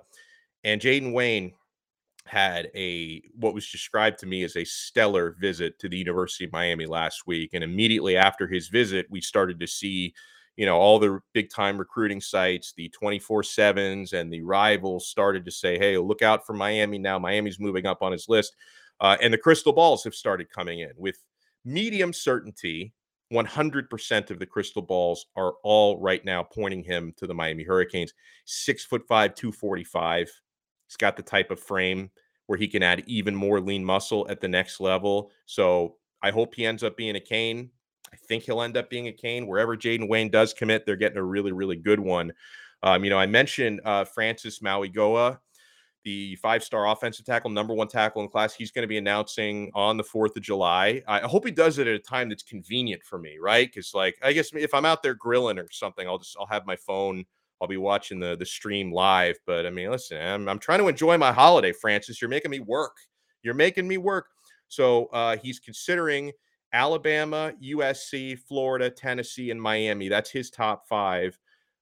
And 0.63 0.81
Jayden 0.81 1.13
Wayne 1.13 1.53
had 2.25 2.69
a 2.73 3.21
what 3.35 3.53
was 3.53 3.69
described 3.69 4.17
to 4.19 4.25
me 4.25 4.43
as 4.43 4.55
a 4.55 4.63
stellar 4.63 5.35
visit 5.39 5.77
to 5.79 5.89
the 5.89 5.97
University 5.97 6.45
of 6.45 6.51
Miami 6.51 6.85
last 6.85 7.27
week. 7.27 7.51
And 7.53 7.63
immediately 7.63 8.15
after 8.15 8.47
his 8.47 8.69
visit, 8.69 9.07
we 9.09 9.21
started 9.21 9.59
to 9.59 9.67
see 9.67 10.13
you 10.55 10.65
know, 10.65 10.77
all 10.77 10.99
the 10.99 11.19
big 11.33 11.49
time 11.49 11.77
recruiting 11.77 12.21
sites, 12.21 12.73
the 12.75 12.89
24 12.89 13.41
7s 13.41 14.13
and 14.13 14.31
the 14.31 14.41
rivals 14.41 15.07
started 15.07 15.45
to 15.45 15.51
say, 15.51 15.77
hey, 15.77 15.97
look 15.97 16.21
out 16.21 16.45
for 16.45 16.53
Miami 16.53 16.99
now. 16.99 17.17
Miami's 17.17 17.59
moving 17.59 17.85
up 17.85 18.01
on 18.01 18.11
his 18.11 18.29
list. 18.29 18.55
Uh, 18.99 19.17
and 19.21 19.33
the 19.33 19.37
crystal 19.37 19.73
balls 19.73 20.03
have 20.03 20.13
started 20.13 20.49
coming 20.49 20.79
in 20.79 20.91
with 20.95 21.17
medium 21.65 22.13
certainty. 22.13 22.93
100% 23.33 24.29
of 24.29 24.37
the 24.37 24.45
crystal 24.45 24.81
balls 24.81 25.25
are 25.35 25.53
all 25.63 25.99
right 25.99 26.23
now 26.23 26.43
pointing 26.43 26.83
him 26.83 27.13
to 27.17 27.25
the 27.25 27.33
Miami 27.33 27.63
Hurricanes. 27.63 28.13
Six 28.45 28.85
foot 28.85 29.07
five, 29.07 29.33
245. 29.33 30.29
He's 30.87 30.97
got 30.97 31.17
the 31.17 31.23
type 31.23 31.49
of 31.49 31.59
frame 31.59 32.11
where 32.45 32.59
he 32.59 32.67
can 32.67 32.83
add 32.83 33.03
even 33.07 33.35
more 33.35 33.59
lean 33.59 33.83
muscle 33.83 34.27
at 34.29 34.39
the 34.39 34.47
next 34.47 34.79
level. 34.79 35.31
So 35.47 35.95
I 36.21 36.29
hope 36.29 36.53
he 36.53 36.65
ends 36.65 36.83
up 36.83 36.95
being 36.95 37.15
a 37.15 37.19
Cane. 37.19 37.71
I 38.13 38.15
think 38.15 38.43
he'll 38.43 38.61
end 38.61 38.77
up 38.77 38.91
being 38.91 39.07
a 39.07 39.11
Cane. 39.11 39.47
Wherever 39.47 39.75
Jayden 39.75 40.07
Wayne 40.07 40.29
does 40.29 40.53
commit, 40.53 40.85
they're 40.85 40.95
getting 40.95 41.17
a 41.17 41.23
really, 41.23 41.51
really 41.51 41.75
good 41.75 41.99
one. 41.99 42.31
Um, 42.83 43.03
you 43.03 43.09
know, 43.09 43.17
I 43.17 43.25
mentioned 43.25 43.81
uh, 43.83 44.05
Francis 44.05 44.59
Mauigoa, 44.59 45.39
the 46.03 46.35
five-star 46.35 46.87
offensive 46.89 47.25
tackle, 47.25 47.49
number 47.49 47.73
one 47.73 47.87
tackle 47.87 48.21
in 48.21 48.29
class. 48.29 48.53
He's 48.53 48.71
going 48.71 48.83
to 48.83 48.87
be 48.87 48.97
announcing 48.97 49.71
on 49.73 49.97
the 49.97 50.03
Fourth 50.03 50.35
of 50.37 50.43
July. 50.43 51.01
I 51.07 51.21
hope 51.21 51.45
he 51.45 51.51
does 51.51 51.79
it 51.79 51.87
at 51.87 51.95
a 51.95 51.99
time 51.99 52.29
that's 52.29 52.43
convenient 52.43 53.01
for 53.03 53.17
me, 53.17 53.37
right? 53.41 53.67
Because, 53.67 53.93
like, 53.93 54.15
I 54.21 54.33
guess 54.33 54.51
if 54.53 54.73
I'm 54.73 54.85
out 54.85 55.01
there 55.01 55.15
grilling 55.15 55.57
or 55.57 55.67
something, 55.71 56.07
I'll 56.07 56.19
just 56.19 56.35
I'll 56.39 56.45
have 56.45 56.67
my 56.67 56.75
phone. 56.75 57.25
I'll 57.61 57.67
be 57.67 57.77
watching 57.77 58.19
the 58.19 58.35
the 58.35 58.45
stream 58.45 58.91
live. 58.91 59.37
But 59.47 59.65
I 59.65 59.69
mean, 59.69 59.89
listen, 59.89 60.21
I'm, 60.21 60.49
I'm 60.49 60.59
trying 60.59 60.79
to 60.79 60.87
enjoy 60.87 61.17
my 61.17 61.31
holiday, 61.31 61.71
Francis. 61.71 62.21
You're 62.21 62.29
making 62.29 62.51
me 62.51 62.59
work. 62.59 62.97
You're 63.41 63.53
making 63.53 63.87
me 63.87 63.97
work. 63.97 64.27
So 64.67 65.05
uh, 65.07 65.37
he's 65.37 65.59
considering 65.59 66.33
Alabama, 66.73 67.53
USC, 67.63 68.37
Florida, 68.39 68.89
Tennessee, 68.89 69.51
and 69.51 69.61
Miami. 69.61 70.09
That's 70.09 70.31
his 70.31 70.49
top 70.49 70.87
five. 70.87 71.37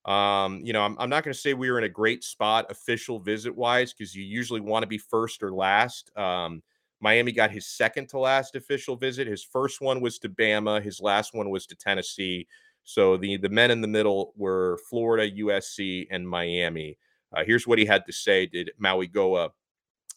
Um, 0.05 0.61
you 0.63 0.73
know, 0.73 0.81
I'm, 0.81 0.97
I'm 0.99 1.09
not 1.09 1.23
going 1.23 1.33
to 1.33 1.39
say 1.39 1.53
we 1.53 1.71
were 1.71 1.77
in 1.77 1.83
a 1.85 1.89
great 1.89 2.23
spot 2.23 2.65
official 2.69 3.19
visit 3.19 3.55
wise 3.55 3.93
because 3.93 4.15
you 4.15 4.23
usually 4.23 4.59
want 4.59 4.83
to 4.83 4.87
be 4.87 4.97
first 4.97 5.43
or 5.43 5.53
last. 5.53 6.15
Um, 6.17 6.61
Miami 6.99 7.31
got 7.31 7.51
his 7.51 7.67
second 7.67 8.09
to 8.09 8.19
last 8.19 8.55
official 8.55 8.95
visit. 8.95 9.27
His 9.27 9.43
first 9.43 9.81
one 9.81 10.01
was 10.01 10.19
to 10.19 10.29
Bama. 10.29 10.81
His 10.81 10.99
last 11.01 11.33
one 11.33 11.49
was 11.49 11.65
to 11.67 11.75
Tennessee. 11.75 12.47
So 12.83 13.15
the 13.15 13.37
the 13.37 13.49
men 13.49 13.71
in 13.71 13.81
the 13.81 13.87
middle 13.87 14.33
were 14.35 14.79
Florida, 14.89 15.29
USC, 15.31 16.07
and 16.09 16.27
Miami. 16.27 16.97
Uh, 17.35 17.43
here's 17.45 17.67
what 17.67 17.79
he 17.79 17.85
had 17.85 18.05
to 18.05 18.13
say. 18.13 18.45
Did 18.45 18.71
Mauigoa 18.81 19.49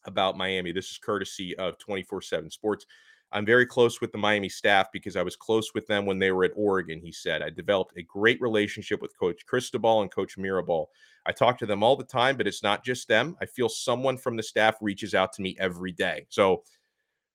about 0.05 0.37
Miami? 0.37 0.73
This 0.73 0.91
is 0.91 0.99
courtesy 0.99 1.57
of 1.57 1.79
24/7 1.79 2.51
Sports. 2.51 2.87
I'm 3.35 3.45
very 3.45 3.67
close 3.67 4.01
with 4.01 4.13
the 4.13 4.19
Miami 4.19 4.49
staff 4.49 4.93
because 4.93 5.17
I 5.17 5.23
was 5.23 5.35
close 5.35 5.75
with 5.75 5.89
them 5.89 6.07
when 6.07 6.21
they 6.21 6.31
were 6.31 6.45
at 6.45 6.53
Oregon, 6.55 7.01
he 7.01 7.11
said. 7.11 7.43
I 7.43 7.51
developed 7.51 7.99
a 7.99 8.03
great 8.03 8.41
relationship 8.41 9.03
with 9.03 9.19
Coach 9.19 9.45
Cristobal 9.45 10.03
and 10.03 10.11
Coach 10.11 10.39
Mirabal. 10.39 10.87
I 11.27 11.33
talk 11.33 11.59
to 11.59 11.67
them 11.67 11.83
all 11.83 11.97
the 11.97 12.05
time, 12.05 12.37
but 12.37 12.47
it's 12.47 12.63
not 12.63 12.85
just 12.85 13.09
them. 13.09 13.37
I 13.41 13.47
feel 13.47 13.69
someone 13.69 14.17
from 14.17 14.37
the 14.37 14.43
staff 14.43 14.77
reaches 14.81 15.15
out 15.15 15.33
to 15.35 15.43
me 15.43 15.57
every 15.59 15.91
day. 15.91 16.27
So, 16.29 16.63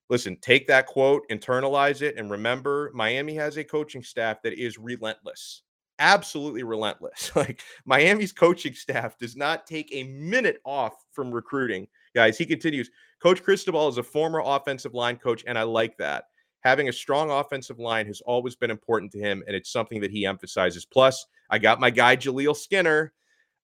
listen, 0.09 0.37
take 0.37 0.67
that 0.67 0.85
quote, 0.85 1.23
internalize 1.29 2.01
it, 2.01 2.17
and 2.17 2.31
remember 2.31 2.91
Miami 2.93 3.35
has 3.35 3.57
a 3.57 3.63
coaching 3.65 4.03
staff 4.03 4.41
that 4.43 4.53
is 4.53 4.77
relentless. 4.77 5.63
Absolutely 5.99 6.63
relentless. 6.63 7.31
Like 7.35 7.61
Miami's 7.83 8.31
coaching 8.31 8.73
staff 8.73 9.17
does 9.17 9.35
not 9.35 9.67
take 9.67 9.89
a 9.91 10.03
minute 10.03 10.61
off 10.63 10.93
from 11.11 11.29
recruiting. 11.29 11.87
Guys, 12.15 12.37
he 12.37 12.45
continues 12.45 12.89
Coach 13.21 13.43
Cristobal 13.43 13.87
is 13.87 13.97
a 13.97 14.03
former 14.03 14.41
offensive 14.43 14.93
line 14.93 15.17
coach, 15.17 15.43
and 15.45 15.57
I 15.57 15.63
like 15.63 15.97
that. 15.97 16.25
Having 16.61 16.89
a 16.89 16.93
strong 16.93 17.31
offensive 17.31 17.79
line 17.79 18.05
has 18.07 18.21
always 18.21 18.55
been 18.55 18.71
important 18.71 19.11
to 19.13 19.19
him, 19.19 19.43
and 19.47 19.55
it's 19.55 19.71
something 19.71 20.01
that 20.01 20.11
he 20.11 20.25
emphasizes. 20.25 20.85
Plus, 20.85 21.25
I 21.49 21.57
got 21.57 21.79
my 21.79 21.89
guy 21.89 22.15
Jaleel 22.15 22.55
Skinner 22.55 23.13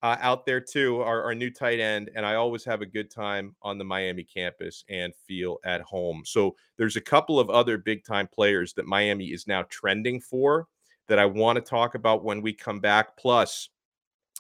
uh, 0.02 0.18
out 0.20 0.46
there 0.46 0.62
too, 0.62 1.02
our, 1.02 1.24
our 1.24 1.36
new 1.36 1.50
tight 1.50 1.80
end, 1.80 2.12
and 2.16 2.26
I 2.26 2.36
always 2.36 2.64
have 2.66 2.82
a 2.82 2.86
good 2.86 3.10
time 3.10 3.56
on 3.62 3.78
the 3.78 3.84
Miami 3.84 4.24
campus 4.24 4.84
and 4.90 5.14
feel 5.16 5.58
at 5.66 5.82
home. 5.82 6.24
So 6.26 6.56
there's 6.78 6.96
a 6.96 7.02
couple 7.02 7.40
of 7.40 7.50
other 7.50 7.78
big 7.78 8.06
time 8.06 8.28
players 8.28 8.74
that 8.74 8.86
Miami 8.86 9.28
is 9.28 9.48
now 9.48 9.64
trending 9.64 10.22
for 10.22 10.68
that 11.08 11.20
I 11.20 11.26
want 11.26 11.56
to 11.58 11.62
talk 11.62 11.96
about 11.96 12.24
when 12.24 12.42
we 12.42 12.54
come 12.54 12.80
back. 12.80 13.18
Plus, 13.18 13.70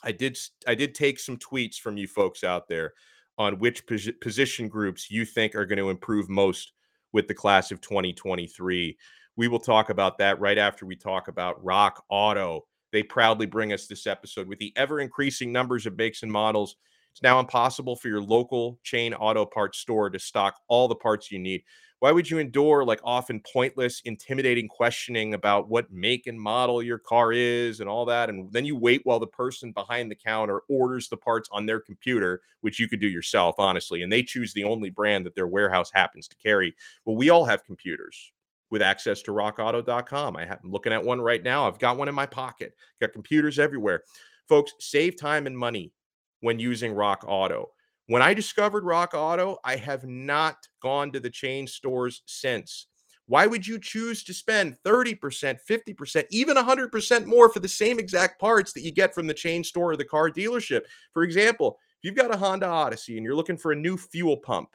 I 0.03 0.11
did 0.11 0.37
I 0.67 0.75
did 0.75 0.93
take 0.93 1.19
some 1.19 1.37
tweets 1.37 1.77
from 1.79 1.97
you 1.97 2.07
folks 2.07 2.43
out 2.43 2.67
there 2.67 2.93
on 3.37 3.59
which 3.59 3.85
pos- 3.87 4.09
position 4.21 4.67
groups 4.67 5.09
you 5.11 5.25
think 5.25 5.55
are 5.55 5.65
going 5.65 5.79
to 5.79 5.89
improve 5.89 6.29
most 6.29 6.73
with 7.13 7.27
the 7.27 7.33
class 7.33 7.71
of 7.71 7.81
2023. 7.81 8.97
We 9.37 9.47
will 9.47 9.59
talk 9.59 9.89
about 9.89 10.17
that 10.19 10.39
right 10.39 10.57
after 10.57 10.85
we 10.85 10.95
talk 10.95 11.27
about 11.27 11.63
Rock 11.63 12.03
Auto. 12.09 12.65
They 12.91 13.03
proudly 13.03 13.45
bring 13.45 13.73
us 13.73 13.87
this 13.87 14.07
episode 14.07 14.47
with 14.47 14.59
the 14.59 14.73
ever 14.75 14.99
increasing 14.99 15.51
numbers 15.51 15.85
of 15.85 15.97
makes 15.97 16.23
and 16.23 16.31
models. 16.31 16.75
It's 17.13 17.23
now 17.23 17.39
impossible 17.39 17.95
for 17.95 18.07
your 18.07 18.21
local 18.21 18.79
chain 18.83 19.13
auto 19.13 19.45
parts 19.45 19.79
store 19.79 20.09
to 20.09 20.19
stock 20.19 20.55
all 20.67 20.87
the 20.87 20.95
parts 20.95 21.31
you 21.31 21.39
need. 21.39 21.63
Why 21.99 22.11
would 22.11 22.29
you 22.29 22.39
endure 22.39 22.83
like 22.83 22.99
often 23.03 23.41
pointless, 23.51 24.01
intimidating 24.05 24.67
questioning 24.67 25.33
about 25.33 25.69
what 25.69 25.91
make 25.91 26.27
and 26.27 26.39
model 26.39 26.83
your 26.83 26.99
car 26.99 27.31
is 27.31 27.79
and 27.79 27.89
all 27.89 28.05
that? 28.05 28.29
And 28.29 28.51
then 28.51 28.65
you 28.65 28.75
wait 28.75 29.01
while 29.05 29.19
the 29.19 29.27
person 29.27 29.71
behind 29.71 30.11
the 30.11 30.15
counter 30.15 30.61
orders 30.69 31.07
the 31.07 31.17
parts 31.17 31.49
on 31.51 31.65
their 31.65 31.79
computer, 31.79 32.41
which 32.61 32.79
you 32.79 32.87
could 32.87 32.99
do 32.99 33.07
yourself, 33.07 33.55
honestly, 33.57 34.01
and 34.01 34.11
they 34.11 34.23
choose 34.23 34.53
the 34.53 34.65
only 34.65 34.89
brand 34.89 35.25
that 35.25 35.35
their 35.35 35.47
warehouse 35.47 35.89
happens 35.93 36.27
to 36.27 36.35
carry. 36.35 36.75
Well, 37.05 37.15
we 37.15 37.29
all 37.29 37.45
have 37.45 37.65
computers 37.65 38.31
with 38.69 38.81
access 38.81 39.21
to 39.23 39.31
rockauto.com. 39.31 40.35
I 40.35 40.43
am 40.43 40.59
looking 40.63 40.93
at 40.93 41.03
one 41.03 41.21
right 41.21 41.43
now. 41.43 41.67
I've 41.67 41.79
got 41.79 41.97
one 41.97 42.09
in 42.09 42.15
my 42.15 42.25
pocket. 42.25 42.73
Got 42.99 43.13
computers 43.13 43.57
everywhere. 43.57 44.03
Folks, 44.49 44.73
save 44.79 45.17
time 45.17 45.47
and 45.47 45.57
money 45.57 45.93
when 46.41 46.59
using 46.59 46.93
Rock 46.93 47.23
Auto. 47.27 47.69
When 48.07 48.21
I 48.21 48.35
discovered 48.35 48.83
Rock 48.83 49.13
Auto, 49.15 49.57
I 49.63 49.77
have 49.77 50.05
not 50.05 50.57
gone 50.81 51.11
to 51.11 51.19
the 51.19 51.29
chain 51.29 51.65
stores 51.65 52.21
since. 52.27 52.87
Why 53.27 53.47
would 53.47 53.65
you 53.65 53.79
choose 53.79 54.23
to 54.25 54.33
spend 54.33 54.77
30%, 54.85 55.57
50%, 55.67 56.25
even 56.29 56.55
100% 56.55 57.25
more 57.25 57.49
for 57.49 57.59
the 57.59 57.67
same 57.67 57.97
exact 57.97 58.39
parts 58.39 58.73
that 58.73 58.83
you 58.83 58.91
get 58.91 59.15
from 59.15 59.25
the 59.25 59.33
chain 59.33 59.63
store 59.63 59.93
or 59.93 59.97
the 59.97 60.05
car 60.05 60.29
dealership? 60.29 60.81
For 61.13 61.23
example, 61.23 61.79
if 61.97 62.03
you've 62.03 62.15
got 62.15 62.33
a 62.33 62.37
Honda 62.37 62.67
Odyssey 62.67 63.17
and 63.17 63.25
you're 63.25 63.35
looking 63.35 63.57
for 63.57 63.71
a 63.71 63.75
new 63.75 63.97
fuel 63.97 64.37
pump, 64.37 64.69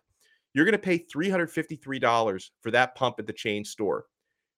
you're 0.52 0.64
going 0.64 0.72
to 0.72 0.78
pay 0.78 0.98
$353 0.98 2.50
for 2.60 2.72
that 2.72 2.96
pump 2.96 3.20
at 3.20 3.28
the 3.28 3.32
chain 3.32 3.64
store. 3.64 4.06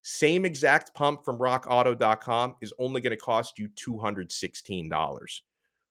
Same 0.00 0.46
exact 0.46 0.94
pump 0.94 1.26
from 1.26 1.38
rockauto.com 1.38 2.56
is 2.62 2.72
only 2.78 3.02
going 3.02 3.10
to 3.10 3.18
cost 3.18 3.58
you 3.58 3.68
$216. 3.68 5.40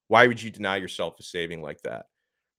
Why 0.08 0.26
would 0.26 0.42
you 0.42 0.50
deny 0.50 0.78
yourself 0.78 1.20
a 1.20 1.24
saving 1.24 1.62
like 1.62 1.82
that? 1.84 2.08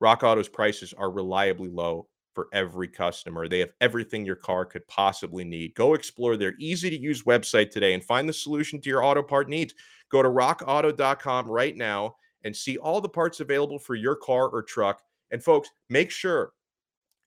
Rock 0.02 0.24
Auto's 0.24 0.48
prices 0.48 0.92
are 0.92 1.12
reliably 1.12 1.68
low 1.68 2.08
for 2.34 2.48
every 2.52 2.88
customer. 2.88 3.46
They 3.46 3.60
have 3.60 3.72
everything 3.80 4.26
your 4.26 4.34
car 4.34 4.64
could 4.64 4.84
possibly 4.88 5.44
need. 5.44 5.76
Go 5.76 5.94
explore 5.94 6.36
their 6.36 6.54
easy 6.58 6.90
to 6.90 6.98
use 6.98 7.22
website 7.22 7.70
today 7.70 7.94
and 7.94 8.02
find 8.02 8.28
the 8.28 8.32
solution 8.32 8.80
to 8.80 8.90
your 8.90 9.04
auto 9.04 9.22
part 9.22 9.48
needs. 9.48 9.74
Go 10.10 10.20
to 10.20 10.28
rockauto.com 10.28 11.46
right 11.46 11.76
now 11.76 12.16
and 12.42 12.56
see 12.56 12.78
all 12.78 13.00
the 13.00 13.08
parts 13.08 13.38
available 13.38 13.78
for 13.78 13.94
your 13.94 14.16
car 14.16 14.48
or 14.48 14.60
truck. 14.60 15.00
And 15.30 15.40
folks, 15.40 15.70
make 15.88 16.10
sure 16.10 16.52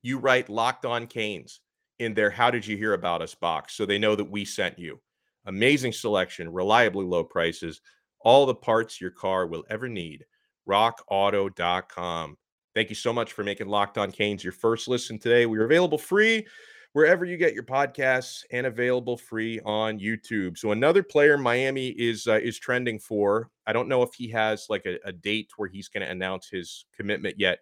you 0.02 0.20
write 0.20 0.50
locked 0.50 0.86
on 0.86 1.08
canes 1.08 1.62
in 2.00 2.14
their 2.14 2.30
How 2.30 2.52
Did 2.52 2.68
You 2.68 2.76
Hear 2.76 2.92
About 2.92 3.22
Us 3.22 3.36
box 3.36 3.74
so 3.78 3.86
they 3.86 3.98
know 3.98 4.18
that 4.18 4.30
we 4.30 4.44
sent 4.44 4.78
you. 4.78 5.00
Amazing 5.46 5.94
selection, 5.94 6.52
reliably 6.52 7.06
low 7.06 7.24
prices, 7.24 7.80
all 8.20 8.46
the 8.46 8.54
parts 8.54 9.00
your 9.00 9.12
car 9.12 9.48
will 9.48 9.64
ever 9.70 9.88
need. 9.88 10.26
RockAuto.com. 10.68 12.36
Thank 12.76 12.90
you 12.90 12.96
so 12.96 13.14
much 13.14 13.32
for 13.32 13.44
making 13.44 13.68
Locked 13.68 13.98
On 13.98 14.12
Canes 14.12 14.44
your 14.44 14.52
first 14.52 14.90
listen 14.90 15.18
today. 15.18 15.46
We 15.46 15.58
are 15.60 15.64
available 15.64 15.98
free 15.98 16.46
wherever 16.92 17.24
you 17.24 17.38
get 17.38 17.54
your 17.54 17.64
podcasts 17.64 18.44
and 18.52 18.68
available 18.68 19.16
free 19.16 19.62
on 19.66 19.98
YouTube. 19.98 20.58
So 20.58 20.74
another 20.74 21.02
player 21.02 21.38
Miami 21.38 21.88
is 21.90 22.28
uh, 22.28 22.42
is 22.44 22.60
trending 22.60 23.00
for. 23.00 23.50
I 23.66 23.72
don't 23.72 23.88
know 23.88 24.02
if 24.02 24.14
he 24.14 24.28
has 24.32 24.66
like 24.70 24.86
a, 24.86 24.98
a 25.06 25.14
date 25.14 25.52
where 25.56 25.70
he's 25.70 25.88
going 25.88 26.06
to 26.06 26.12
announce 26.12 26.50
his 26.50 26.84
commitment 26.94 27.40
yet, 27.40 27.60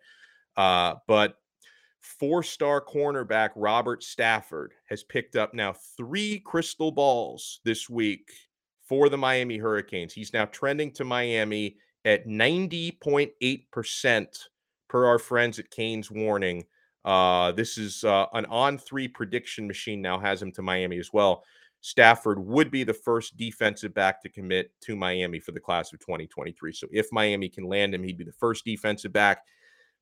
uh, 0.58 0.96
but 1.08 1.36
four-star 2.02 2.84
cornerback 2.84 3.52
Robert 3.56 4.04
Stafford 4.04 4.74
has 4.90 5.04
picked 5.04 5.36
up 5.36 5.54
now 5.54 5.76
three 5.96 6.40
crystal 6.40 6.92
balls 6.92 7.60
this 7.64 7.88
week 7.88 8.32
for 8.90 9.10
the 9.10 9.18
Miami 9.18 9.60
Hurricanes. 9.60 10.14
He's 10.14 10.34
now 10.34 10.46
trending 10.46 10.92
to 10.94 11.04
Miami 11.04 11.78
at 12.04 12.28
90.8% 12.28 14.28
per 14.94 15.08
our 15.08 15.18
friends 15.18 15.58
at 15.58 15.72
Canes 15.72 16.12
Warning. 16.12 16.64
Uh, 17.04 17.52
this 17.52 17.80
is 17.80 18.04
uh, 18.04 18.28
an 18.34 18.46
on 18.46 18.78
three 18.78 19.08
prediction 19.08 19.66
machine 19.66 20.04
now 20.04 20.20
has 20.20 20.40
him 20.40 20.52
to 20.52 20.62
Miami 20.62 21.00
as 21.00 21.12
well. 21.12 21.44
Stafford 21.82 22.38
would 22.38 22.70
be 22.70 22.84
the 22.84 22.94
first 22.94 23.36
defensive 23.36 23.92
back 23.96 24.22
to 24.22 24.30
commit 24.30 24.72
to 24.82 24.96
Miami 24.96 25.40
for 25.40 25.52
the 25.52 25.60
class 25.60 25.92
of 25.92 26.00
2023. 26.00 26.72
So 26.72 26.88
if 26.92 27.08
Miami 27.12 27.50
can 27.50 27.64
land 27.64 27.96
him, 27.96 28.04
he'd 28.04 28.20
be 28.20 28.24
the 28.24 28.32
first 28.32 28.66
defensive 28.66 29.12
back. 29.12 29.42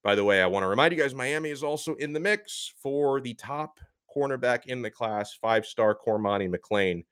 By 0.03 0.13
the 0.13 0.25
way, 0.25 0.41
I 0.41 0.48
want 0.48 0.63
to 0.63 0.67
remind 0.67 0.91
you 0.93 1.00
guys 1.00 1.15
Miami 1.15 1.51
is 1.51 1.63
also 1.63 1.95
in 1.95 2.12
the 2.12 2.19
mix 2.19 2.74
for 2.83 3.21
the 3.21 3.33
top 3.33 3.79
cornerback 4.13 4.65
in 4.65 4.81
the 4.81 4.91
class, 4.91 5.33
five 5.33 5.65
star 5.65 5.95
Cormani 5.95 6.53
McClain. 6.53 7.05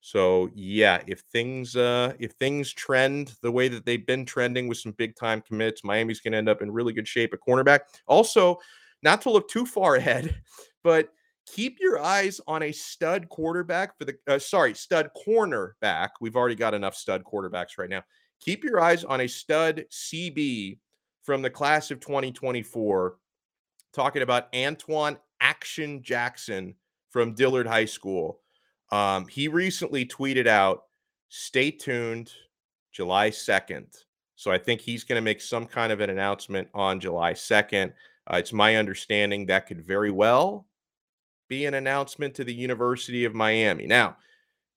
So 0.00 0.50
yeah, 0.54 1.02
if 1.06 1.20
things 1.32 1.74
uh 1.74 2.12
if 2.18 2.32
things 2.32 2.72
trend 2.72 3.34
the 3.42 3.50
way 3.50 3.68
that 3.68 3.84
they've 3.84 4.06
been 4.06 4.24
trending 4.24 4.68
with 4.68 4.78
some 4.78 4.92
big 4.92 5.16
time 5.16 5.40
commits, 5.40 5.82
Miami's 5.84 6.20
going 6.20 6.32
to 6.32 6.38
end 6.38 6.48
up 6.48 6.62
in 6.62 6.70
really 6.70 6.92
good 6.92 7.08
shape 7.08 7.34
at 7.34 7.40
cornerback. 7.46 7.80
Also, 8.06 8.58
not 9.02 9.20
to 9.22 9.30
look 9.30 9.48
too 9.48 9.66
far 9.66 9.96
ahead, 9.96 10.40
but 10.84 11.08
keep 11.46 11.78
your 11.80 12.00
eyes 12.00 12.40
on 12.46 12.62
a 12.62 12.72
stud 12.72 13.28
quarterback 13.28 13.96
for 13.98 14.04
the 14.04 14.16
uh, 14.28 14.38
sorry, 14.38 14.74
stud 14.74 15.10
cornerback. 15.26 16.10
We've 16.20 16.36
already 16.36 16.54
got 16.54 16.74
enough 16.74 16.94
stud 16.94 17.24
quarterbacks 17.24 17.78
right 17.78 17.90
now. 17.90 18.02
Keep 18.40 18.64
your 18.64 18.80
eyes 18.80 19.02
on 19.02 19.22
a 19.22 19.26
stud 19.26 19.86
CB 19.90 20.78
from 21.24 21.42
the 21.42 21.50
class 21.50 21.90
of 21.90 22.00
2024 22.00 23.16
talking 23.92 24.22
about 24.22 24.54
Antoine 24.54 25.16
Action 25.40 26.02
Jackson 26.02 26.74
from 27.10 27.34
Dillard 27.34 27.66
High 27.66 27.86
School. 27.86 28.40
Um, 28.90 29.26
he 29.26 29.48
recently 29.48 30.06
tweeted 30.06 30.46
out, 30.46 30.84
stay 31.28 31.70
tuned 31.70 32.32
July 32.92 33.30
2nd. 33.30 33.86
So 34.36 34.50
I 34.52 34.58
think 34.58 34.80
he's 34.80 35.04
going 35.04 35.16
to 35.16 35.24
make 35.24 35.40
some 35.40 35.66
kind 35.66 35.92
of 35.92 36.00
an 36.00 36.10
announcement 36.10 36.68
on 36.74 37.00
July 37.00 37.32
2nd. 37.32 37.92
Uh, 38.30 38.36
it's 38.36 38.52
my 38.52 38.76
understanding 38.76 39.46
that 39.46 39.66
could 39.66 39.84
very 39.84 40.10
well 40.10 40.66
be 41.48 41.66
an 41.66 41.74
announcement 41.74 42.34
to 42.34 42.44
the 42.44 42.54
University 42.54 43.24
of 43.24 43.34
Miami. 43.34 43.86
Now, 43.86 44.16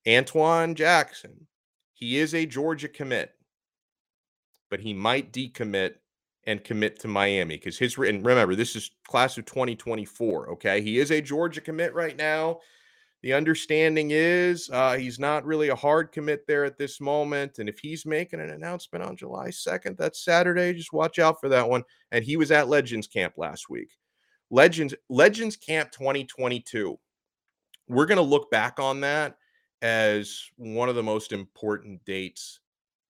Antoine 0.08 0.76
Jackson, 0.76 1.48
he 1.94 2.18
is 2.18 2.34
a 2.34 2.46
Georgia 2.46 2.88
commit, 2.88 3.34
but 4.70 4.80
he 4.80 4.94
might 4.94 5.34
decommit 5.34 5.96
and 6.46 6.64
commit 6.64 7.00
to 7.00 7.08
Miami 7.08 7.58
because 7.58 7.78
his 7.78 7.98
and 7.98 8.26
remember 8.26 8.56
this 8.56 8.76
is 8.76 8.92
class 9.08 9.38
of 9.38 9.46
2024. 9.46 10.52
Okay, 10.52 10.82
he 10.82 11.00
is 11.00 11.12
a 11.12 11.22
Georgia 11.22 11.62
commit 11.62 11.94
right 11.94 12.16
now. 12.16 12.60
The 13.22 13.34
understanding 13.34 14.12
is 14.12 14.70
uh, 14.72 14.96
he's 14.96 15.20
not 15.20 15.46
really 15.46 15.70
a 15.70 15.76
hard 15.76 16.12
commit 16.12 16.48
there 16.48 16.64
at 16.64 16.78
this 16.78 17.02
moment. 17.02 17.60
And 17.60 17.68
if 17.68 17.80
he's 17.80 18.06
making 18.06 18.40
an 18.40 18.52
announcement 18.52 19.04
on 19.04 19.18
July 19.18 19.50
2nd, 19.50 19.98
that's 19.98 20.24
Saturday, 20.24 20.74
just 20.74 20.94
watch 20.94 21.20
out 21.20 21.40
for 21.42 21.50
that 21.50 21.68
one. 21.68 21.84
And 22.12 22.24
he 22.24 22.38
was 22.38 22.52
at 22.52 22.70
Legends 22.70 23.08
Camp 23.08 23.34
last 23.38 23.70
week. 23.70 23.90
Legends, 24.50 24.96
Legends 25.10 25.58
Camp 25.58 25.92
2022. 25.92 26.98
We're 27.90 28.06
going 28.06 28.18
to 28.18 28.22
look 28.22 28.50
back 28.52 28.80
on 28.80 29.02
that 29.02 29.36
as 29.82 30.42
one 30.56 30.90
of 30.90 30.96
the 30.96 31.04
most 31.04 31.34
important 31.34 32.04
dates 32.06 32.60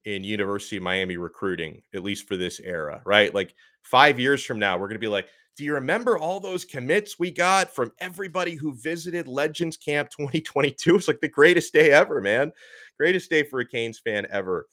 in 0.05 0.23
University 0.23 0.77
of 0.77 0.83
Miami 0.83 1.17
recruiting, 1.17 1.81
at 1.93 2.03
least 2.03 2.27
for 2.27 2.37
this 2.37 2.59
era, 2.59 3.01
right? 3.05 3.33
Like 3.33 3.53
five 3.83 4.19
years 4.19 4.43
from 4.43 4.59
now, 4.59 4.77
we're 4.77 4.87
going 4.87 4.95
to 4.95 4.99
be 4.99 5.07
like, 5.07 5.27
do 5.57 5.65
you 5.65 5.73
remember 5.73 6.17
all 6.17 6.39
those 6.39 6.63
commits 6.63 7.19
we 7.19 7.31
got 7.31 7.73
from 7.73 7.91
everybody 7.99 8.55
who 8.55 8.73
visited 8.73 9.27
Legends 9.27 9.75
Camp 9.75 10.09
2022? 10.09 10.95
It's 10.95 11.07
like 11.07 11.19
the 11.19 11.27
greatest 11.27 11.73
day 11.73 11.91
ever, 11.91 12.21
man. 12.21 12.53
Greatest 12.97 13.29
day 13.29 13.43
for 13.43 13.59
a 13.59 13.67
Canes 13.67 13.99
fan 13.99 14.25
ever. 14.31 14.67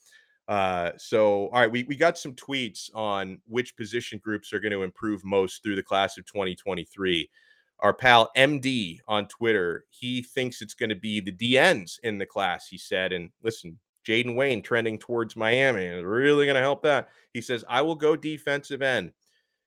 Uh, 0.47 0.93
so, 0.97 1.49
all 1.49 1.61
right, 1.61 1.71
we, 1.71 1.83
we 1.85 1.97
got 1.97 2.17
some 2.17 2.35
tweets 2.35 2.89
on 2.95 3.41
which 3.49 3.77
position 3.77 4.21
groups 4.23 4.53
are 4.53 4.61
going 4.61 4.73
to 4.73 4.85
improve 4.85 5.25
most 5.25 5.63
through 5.63 5.75
the 5.75 5.83
class 5.83 6.19
of 6.19 6.27
2023. 6.27 7.29
Our 7.81 7.93
pal 7.93 8.31
MD 8.37 9.01
on 9.09 9.27
Twitter, 9.27 9.85
he 9.91 10.23
thinks 10.23 10.63
it's 10.63 10.75
going 10.75 10.91
to 10.91 10.95
be 10.95 11.21
the 11.21 11.33
DNs 11.33 11.99
in 12.05 12.19
the 12.19 12.27
class, 12.27 12.69
he 12.69 12.79
said. 12.79 13.13
And 13.13 13.31
listen, 13.43 13.79
Jayden 14.07 14.37
Wayne 14.37 14.63
trending 14.63 14.99
towards 14.99 15.37
Miami 15.37 15.85
is 15.85 16.05
really 16.05 16.47
going 16.47 16.55
to 16.55 16.61
help 16.61 16.83
that. 16.83 17.09
He 17.33 17.41
says, 17.41 17.65
I 17.69 17.83
will 17.83 17.95
go 17.95 18.17
defensive 18.17 18.83
end. 18.83 19.13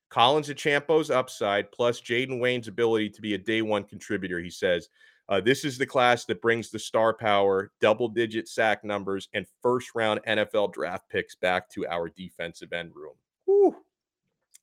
Collins 0.10 0.50
Acheampong's 0.50 1.12
upside 1.12 1.72
plus 1.72 2.02
Jayden 2.02 2.40
Wayne's 2.40 2.68
ability 2.68 3.10
to 3.12 3.22
be 3.22 3.36
a 3.36 3.38
day 3.38 3.62
one 3.62 3.84
contributor. 3.84 4.40
He 4.40 4.50
says, 4.50 4.90
uh, 5.28 5.40
This 5.42 5.66
is 5.66 5.78
the 5.78 5.86
class 5.86 6.26
that 6.26 6.42
brings 6.42 6.72
the 6.72 6.80
star 6.80 7.14
power, 7.14 7.72
double 7.82 8.08
digit 8.08 8.48
sack 8.48 8.84
numbers, 8.84 9.30
and 9.34 9.46
first 9.62 9.92
round 9.94 10.22
NFL 10.28 10.74
draft 10.74 11.10
picks 11.10 11.36
back 11.36 11.70
to 11.72 11.86
our 11.88 12.10
defensive 12.10 12.74
end 12.74 12.92
room. 12.96 13.14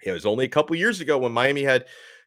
It 0.04 0.12
was 0.12 0.26
only 0.26 0.44
a 0.44 0.48
couple 0.48 0.76
years 0.76 1.00
ago 1.00 1.18
when 1.18 1.32
Miami 1.32 1.62
had 1.62 1.86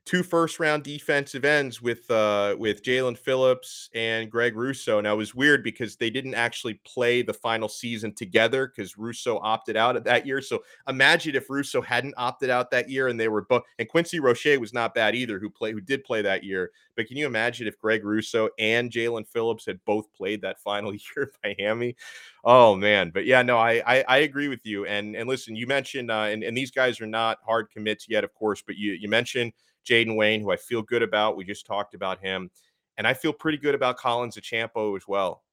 two 0.10 0.24
first 0.24 0.60
round 0.60 0.82
defensive 0.82 1.46
ends 1.46 1.84
with 1.84 2.10
uh, 2.10 2.56
with 2.58 2.82
Jaelan 2.82 3.16
Phillips 3.16 3.92
and 3.94 4.32
Greg 4.32 4.56
Rousseau. 4.56 5.00
Now 5.00 5.14
it 5.14 5.18
was 5.18 5.36
weird 5.36 5.64
because 5.64 5.98
they 5.98 6.10
didn't 6.10 6.34
actually 6.34 6.82
play 6.84 7.22
the 7.22 7.34
final 7.34 7.70
season 7.70 8.16
together 8.16 8.74
because 8.76 8.98
Rousseau 8.98 9.38
opted 9.44 9.78
out 9.78 9.96
at 9.96 10.04
that 10.06 10.26
year. 10.26 10.42
So 10.42 10.64
imagine 10.88 11.36
if 11.36 11.48
Rousseau 11.48 11.82
hadn't 11.82 12.16
opted 12.18 12.50
out 12.50 12.72
that 12.72 12.90
year 12.90 13.10
and 13.10 13.20
they 13.20 13.28
were 13.28 13.44
both 13.44 13.62
and 13.78 13.88
Quincy 13.88 14.20
Roche 14.20 14.58
was 14.60 14.74
not 14.74 14.96
bad 14.96 15.14
either, 15.14 15.38
who 15.38 15.48
played 15.48 15.76
who 15.76 15.82
did 15.82 16.04
play 16.04 16.24
that 16.24 16.44
year. 16.44 16.72
But 16.96 17.06
can 17.06 17.16
you 17.16 17.28
imagine 17.28 17.68
if 17.68 17.78
Greg 17.78 18.04
Rousseau 18.04 18.50
and 18.58 18.90
Jaelan 18.90 19.28
Phillips 19.28 19.68
had 19.68 19.80
both 19.86 20.12
played 20.16 20.42
that 20.42 20.60
final 20.60 20.92
year 21.16 21.32
at 21.44 21.58
Miami? 21.60 21.96
Oh 22.44 22.76
man, 22.76 23.12
but 23.12 23.26
yeah, 23.26 23.44
no, 23.44 23.60
I 23.60 23.84
I, 23.86 24.04
I 24.08 24.18
agree 24.20 24.48
with 24.48 24.66
you. 24.66 24.88
And 24.88 25.16
and 25.16 25.30
listen, 25.30 25.56
you 25.56 25.68
mentioned 25.68 26.10
uh, 26.10 26.30
and 26.32 26.44
and 26.44 26.58
these 26.58 26.72
guys 26.72 27.00
are 27.00 27.06
not 27.06 27.38
hard 27.46 27.70
commits 27.70 28.08
yet, 28.10 28.24
of 28.24 28.34
course, 28.34 28.64
but 28.66 28.76
you 28.76 28.94
you 28.94 29.08
mentioned 29.08 29.54
Jayden 29.90 30.16
Wayne, 30.16 30.42
who 30.42 30.52
I 30.52 30.58
feel 30.58 30.82
good 30.82 31.04
about. 31.04 31.36
We 31.36 31.44
just 31.44 31.66
talked 31.66 31.96
about 31.96 32.20
him. 32.20 32.52
And 32.98 33.08
I 33.08 33.14
feel 33.14 33.34
pretty 33.34 33.58
good 33.58 33.76
about 33.76 33.98
Collins 33.98 34.36
Acheampong 34.36 34.96
as 34.98 35.08
well. 35.08 35.44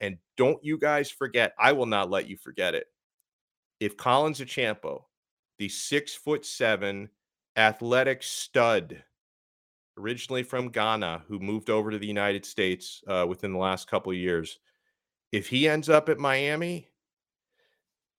And 0.00 0.16
don't 0.36 0.64
you 0.64 0.78
guys 0.78 1.10
forget, 1.10 1.52
I 1.58 1.72
will 1.72 1.86
not 1.86 2.10
let 2.10 2.28
you 2.28 2.36
forget 2.36 2.74
it. 2.74 2.86
If 3.80 3.96
Collins 3.96 4.40
Acheampong, 4.40 5.02
the 5.58 5.68
six 5.68 6.14
foot 6.14 6.44
seven 6.44 7.10
athletic 7.56 8.22
stud, 8.22 9.02
originally 9.98 10.42
from 10.42 10.70
Ghana, 10.70 11.24
who 11.28 11.38
moved 11.38 11.68
over 11.68 11.90
to 11.90 11.98
the 11.98 12.06
United 12.06 12.46
States 12.46 13.02
uh, 13.06 13.26
within 13.28 13.52
the 13.52 13.58
last 13.58 13.90
couple 13.90 14.10
of 14.10 14.18
years, 14.18 14.58
if 15.32 15.48
he 15.48 15.68
ends 15.68 15.88
up 15.88 16.08
at 16.08 16.18
Miami, 16.18 16.88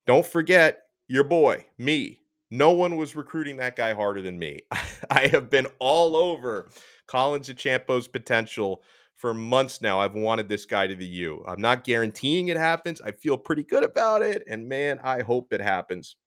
don't 0.06 0.26
forget 0.26 0.84
your 1.08 1.24
boy, 1.24 1.66
me, 1.78 2.21
no 2.52 2.72
one 2.72 2.98
was 2.98 3.16
recruiting 3.16 3.58
that 3.58 3.76
guy 3.76 3.94
harder 3.94 4.22
than 4.22 4.38
me. 4.38 4.62
I 5.10 5.28
have 5.28 5.50
been 5.50 5.68
all 5.80 6.16
over 6.16 6.70
Collins 7.08 7.50
Acheampong's 7.50 8.08
potential 8.08 8.84
for 9.16 9.34
months 9.34 9.82
now. 9.82 10.00
I've 10.00 10.16
wanted 10.16 10.50
this 10.50 10.66
guy 10.66 10.88
to 10.88 10.96
the 10.96 11.06
U. 11.06 11.44
I'm 11.48 11.62
not 11.62 11.84
guaranteeing 11.84 12.50
it 12.50 12.58
happens. 12.58 13.02
I 13.02 13.12
feel 13.12 13.38
pretty 13.38 13.64
good 13.64 13.84
about 13.84 14.22
it, 14.22 14.44
and 14.48 14.68
man, 14.68 15.00
I 15.04 15.22
hope 15.22 15.54
it 15.54 15.62
happens. 15.62 16.18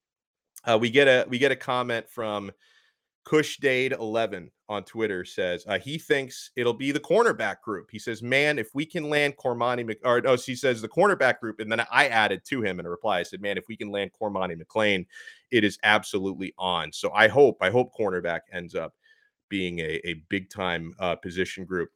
Uh, 0.65 0.79
we 0.81 0.91
get 0.91 1.07
a 1.07 1.27
we 1.29 1.39
get 1.39 1.53
a 1.53 1.57
comment 1.57 2.09
from 2.09 2.51
Dade 3.61 3.93
11 3.93 4.51
on 4.69 4.85
Twitter 4.85 5.25
says 5.25 5.65
uh, 5.67 5.79
he 5.79 5.99
thinks 5.99 6.51
it'll 6.57 6.75
be 6.75 6.93
the 6.93 7.01
cornerback 7.01 7.61
group. 7.63 7.89
He 7.91 7.99
says, 7.99 8.23
"Man, 8.23 8.59
if 8.59 8.69
we 8.75 8.87
can 8.87 9.09
land 9.09 9.37
Cormani, 9.37 9.85
Mc- 9.85 10.01
or 10.05 10.21
no, 10.21 10.37
he 10.37 10.55
says 10.55 10.81
the 10.81 10.89
cornerback 10.89 11.41
group." 11.41 11.61
And 11.61 11.71
then 11.71 11.85
I 11.91 12.09
added 12.09 12.43
to 12.47 12.63
him 12.63 12.81
in 12.81 12.87
a 12.87 12.91
reply. 12.91 13.21
I 13.21 13.23
said, 13.23 13.41
"Man, 13.41 13.59
if 13.59 13.65
we 13.69 13.77
can 13.77 13.91
land 13.91 14.11
Cormani 14.21 14.61
McClain, 14.61 15.07
it 15.51 15.65
is 15.65 15.79
absolutely 15.83 16.55
on." 16.59 16.93
So 16.93 17.13
I 17.13 17.29
hope, 17.29 17.59
I 17.61 17.71
hope 17.71 17.93
cornerback 17.99 18.41
ends 18.53 18.75
up 18.75 18.95
being 19.49 19.79
a, 19.81 20.01
a 20.05 20.15
big 20.29 20.51
time 20.51 20.95
uh, 20.99 21.17
position 21.17 21.65
group. 21.65 21.91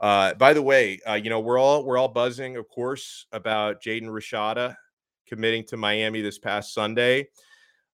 Uh, 0.00 0.34
by 0.34 0.52
the 0.52 0.62
way, 0.62 1.00
uh, 1.08 1.14
you 1.14 1.30
know 1.30 1.40
we're 1.40 1.58
all 1.58 1.84
we're 1.84 1.98
all 1.98 2.08
buzzing, 2.08 2.56
of 2.56 2.68
course, 2.68 3.26
about 3.32 3.82
Jaden 3.82 4.08
Rashada 4.08 4.76
committing 5.26 5.64
to 5.64 5.76
Miami 5.76 6.20
this 6.20 6.38
past 6.38 6.72
Sunday. 6.72 7.28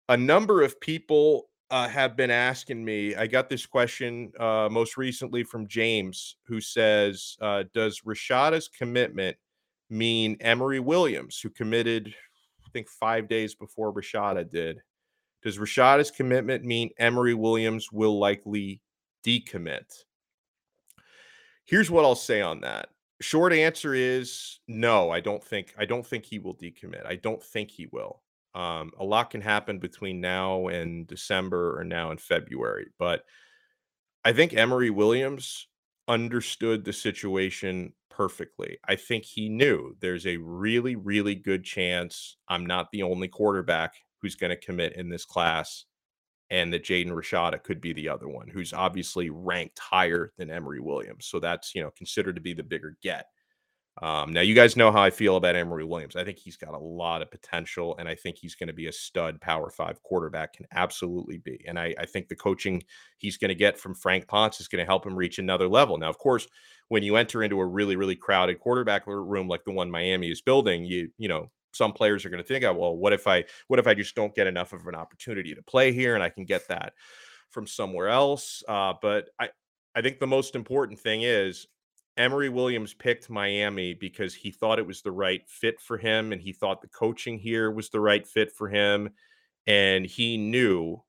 A 0.08 0.18
number 0.18 0.64
of 0.64 0.80
people 0.82 1.50
uh, 1.72 1.88
have 1.88 2.16
been 2.16 2.32
asking 2.32 2.84
me. 2.84 3.16
I 3.16 3.28
got 3.28 3.50
this 3.50 3.66
question 3.66 4.32
uh, 4.40 4.70
most 4.72 4.98
recently 4.98 5.44
from 5.44 5.68
James, 5.68 6.36
who 6.44 6.62
says, 6.62 7.38
uh, 7.42 7.64
"Does 7.74 8.02
Rashada's 8.02 8.68
commitment 8.68 9.38
mean 9.90 10.38
Emory 10.40 10.80
Williams, 10.80 11.40
who 11.40 11.50
committed, 11.50 12.08
I 12.66 12.70
think, 12.72 12.88
five 12.88 13.28
days 13.28 13.56
before 13.56 13.94
Rashada 13.94 14.50
did, 14.50 14.82
Does 15.42 15.58
Rashada's 15.58 16.12
commitment 16.12 16.66
mean 16.66 16.90
Emory 16.98 17.34
Williams 17.34 17.92
will 17.92 18.20
likely 18.20 18.82
decommit? 19.26 20.04
Here's 21.66 21.92
what 21.92 22.04
I'll 22.06 22.16
say 22.16 22.42
on 22.42 22.62
that. 22.62 22.90
Short 23.22 23.54
answer 23.54 23.94
is 23.94 24.60
no. 24.68 25.12
I 25.12 25.20
don't 25.20 25.44
think 25.44 25.74
I 25.78 25.86
don't 25.86 26.06
think 26.06 26.26
he 26.26 26.40
will 26.40 26.56
decommit. 26.56 27.06
I 27.06 27.16
don't 27.16 27.44
think 27.44 27.70
he 27.70 27.88
will. 27.92 28.22
Um, 28.56 28.92
a 29.00 29.06
lot 29.06 29.30
can 29.30 29.42
happen 29.42 29.80
between 29.80 30.22
now 30.22 30.68
and 30.68 31.08
December 31.08 31.80
or 31.80 31.84
now 31.84 32.12
and 32.12 32.20
February, 32.20 32.88
but 32.98 33.24
I 34.26 34.34
think 34.34 34.54
Emory 34.54 34.90
Williams 34.90 35.68
understood 36.08 36.84
the 36.84 36.94
situation 36.94 37.94
perfectly. 38.10 38.78
I 38.88 38.96
think 38.96 39.26
he 39.26 39.50
knew 39.50 39.96
there's 40.00 40.26
a 40.28 40.38
really, 40.38 40.96
really 40.96 41.36
good 41.36 41.64
chance 41.64 42.38
I'm 42.48 42.66
not 42.66 42.92
the 42.92 43.04
only 43.04 43.28
quarterback 43.28 43.96
who's 44.22 44.36
going 44.36 44.50
to 44.50 44.58
commit 44.58 44.94
in 44.94 45.10
this 45.10 45.26
class, 45.26 45.86
and 46.50 46.74
that 46.74 46.84
Jaden 46.84 47.12
Rashada 47.12 47.64
could 47.64 47.82
be 47.82 47.94
the 47.94 48.10
other 48.10 48.28
one, 48.30 48.48
who's 48.50 48.74
obviously 48.74 49.30
ranked 49.30 49.80
higher 49.80 50.34
than 50.38 50.52
Emory 50.52 50.80
Williams. 50.82 51.28
So 51.28 51.40
that's 51.40 51.76
you 51.76 51.82
know 51.82 51.92
considered 51.92 52.36
to 52.36 52.42
be 52.42 52.54
the 52.54 52.64
bigger 52.64 52.98
get. 53.02 53.28
Um, 54.02 54.32
now, 54.32 54.42
you 54.42 54.56
guys 54.56 54.78
know 54.78 54.92
how 54.92 55.02
I 55.02 55.10
feel 55.10 55.36
about 55.36 55.56
Emory 55.56 55.84
Williams. 55.84 56.16
I 56.16 56.24
think 56.24 56.38
he's 56.38 56.56
got 56.56 56.74
a 56.74 56.78
lot 56.78 57.22
of 57.22 57.30
potential, 57.30 57.98
and 57.98 58.08
I 58.08 58.16
think 58.16 58.38
he's 58.38 58.56
going 58.56 58.68
to 58.68 58.74
be 58.74 58.88
a 58.88 58.94
stud 58.94 59.42
Power 59.42 59.70
Five 59.70 60.02
quarterback. 60.04 60.54
Can 60.54 60.66
absolutely 60.74 61.40
be, 61.40 61.64
and 61.68 61.78
I, 61.78 61.94
I 62.00 62.06
think 62.06 62.30
the 62.30 62.36
coaching 62.36 62.82
he's 63.18 63.38
going 63.38 63.50
to 63.50 63.56
get 63.56 63.78
from 63.78 63.94
Frank 63.94 64.28
Ponce 64.28 64.62
is 64.62 64.70
going 64.70 64.80
to 64.80 64.90
help 64.90 65.06
him 65.06 65.16
reach 65.16 65.38
another 65.38 65.68
level. 65.68 65.98
Now, 65.98 66.10
of 66.10 66.18
course, 66.18 66.48
when 66.88 67.04
you 67.04 67.18
enter 67.18 67.44
into 67.44 67.60
a 67.60 67.66
really, 67.66 67.98
really 67.98 68.16
crowded 68.16 68.60
quarterback 68.60 69.06
room 69.06 69.48
like 69.50 69.66
the 69.66 69.72
one 69.72 69.92
Miami 69.92 70.32
is 70.32 70.42
building, 70.42 70.86
you 70.86 71.10
you 71.18 71.28
know 71.28 71.52
some 71.74 71.92
players 71.92 72.26
are 72.26 72.30
going 72.30 72.42
to 72.42 72.48
think, 72.48 72.64
oh, 72.64 72.74
well, 72.74 72.96
what 72.96 73.12
if 73.14 73.28
I 73.28 73.44
what 73.68 73.80
if 73.80 73.88
I 73.88 73.94
just 73.94 74.16
don't 74.16 74.34
get 74.34 74.48
enough 74.48 74.72
of 74.72 74.88
an 74.88 74.96
opportunity 74.96 75.54
to 75.56 75.62
play 75.64 75.92
here, 75.92 76.16
and 76.16 76.24
I 76.24 76.30
can 76.30 76.46
get 76.46 76.68
that 76.70 76.94
from 77.50 77.68
somewhere 77.68 78.08
else? 78.08 78.64
Uh, 78.68 78.94
but 79.02 79.30
I 79.40 79.50
I 79.94 80.02
think 80.02 80.20
the 80.20 80.28
most 80.28 80.56
important 80.56 81.00
thing 81.00 81.24
is 81.24 81.68
Emory 82.20 82.50
Williams 82.50 82.94
picked 82.94 83.30
Miami 83.30 83.94
because 83.94 84.36
he 84.36 84.52
thought 84.52 84.78
it 84.78 84.86
was 84.86 85.02
the 85.02 85.12
right 85.12 85.42
fit 85.48 85.80
for 85.80 85.98
him 85.98 86.34
and 86.34 86.42
he 86.42 86.52
thought 86.52 86.82
the 86.82 86.90
coaching 86.90 87.40
here 87.40 87.72
was 87.72 87.90
the 87.90 88.00
right 88.02 88.28
fit 88.28 88.52
for 88.52 88.68
him. 88.68 89.10
And 89.68 90.06
he 90.06 90.36
knew 90.36 91.02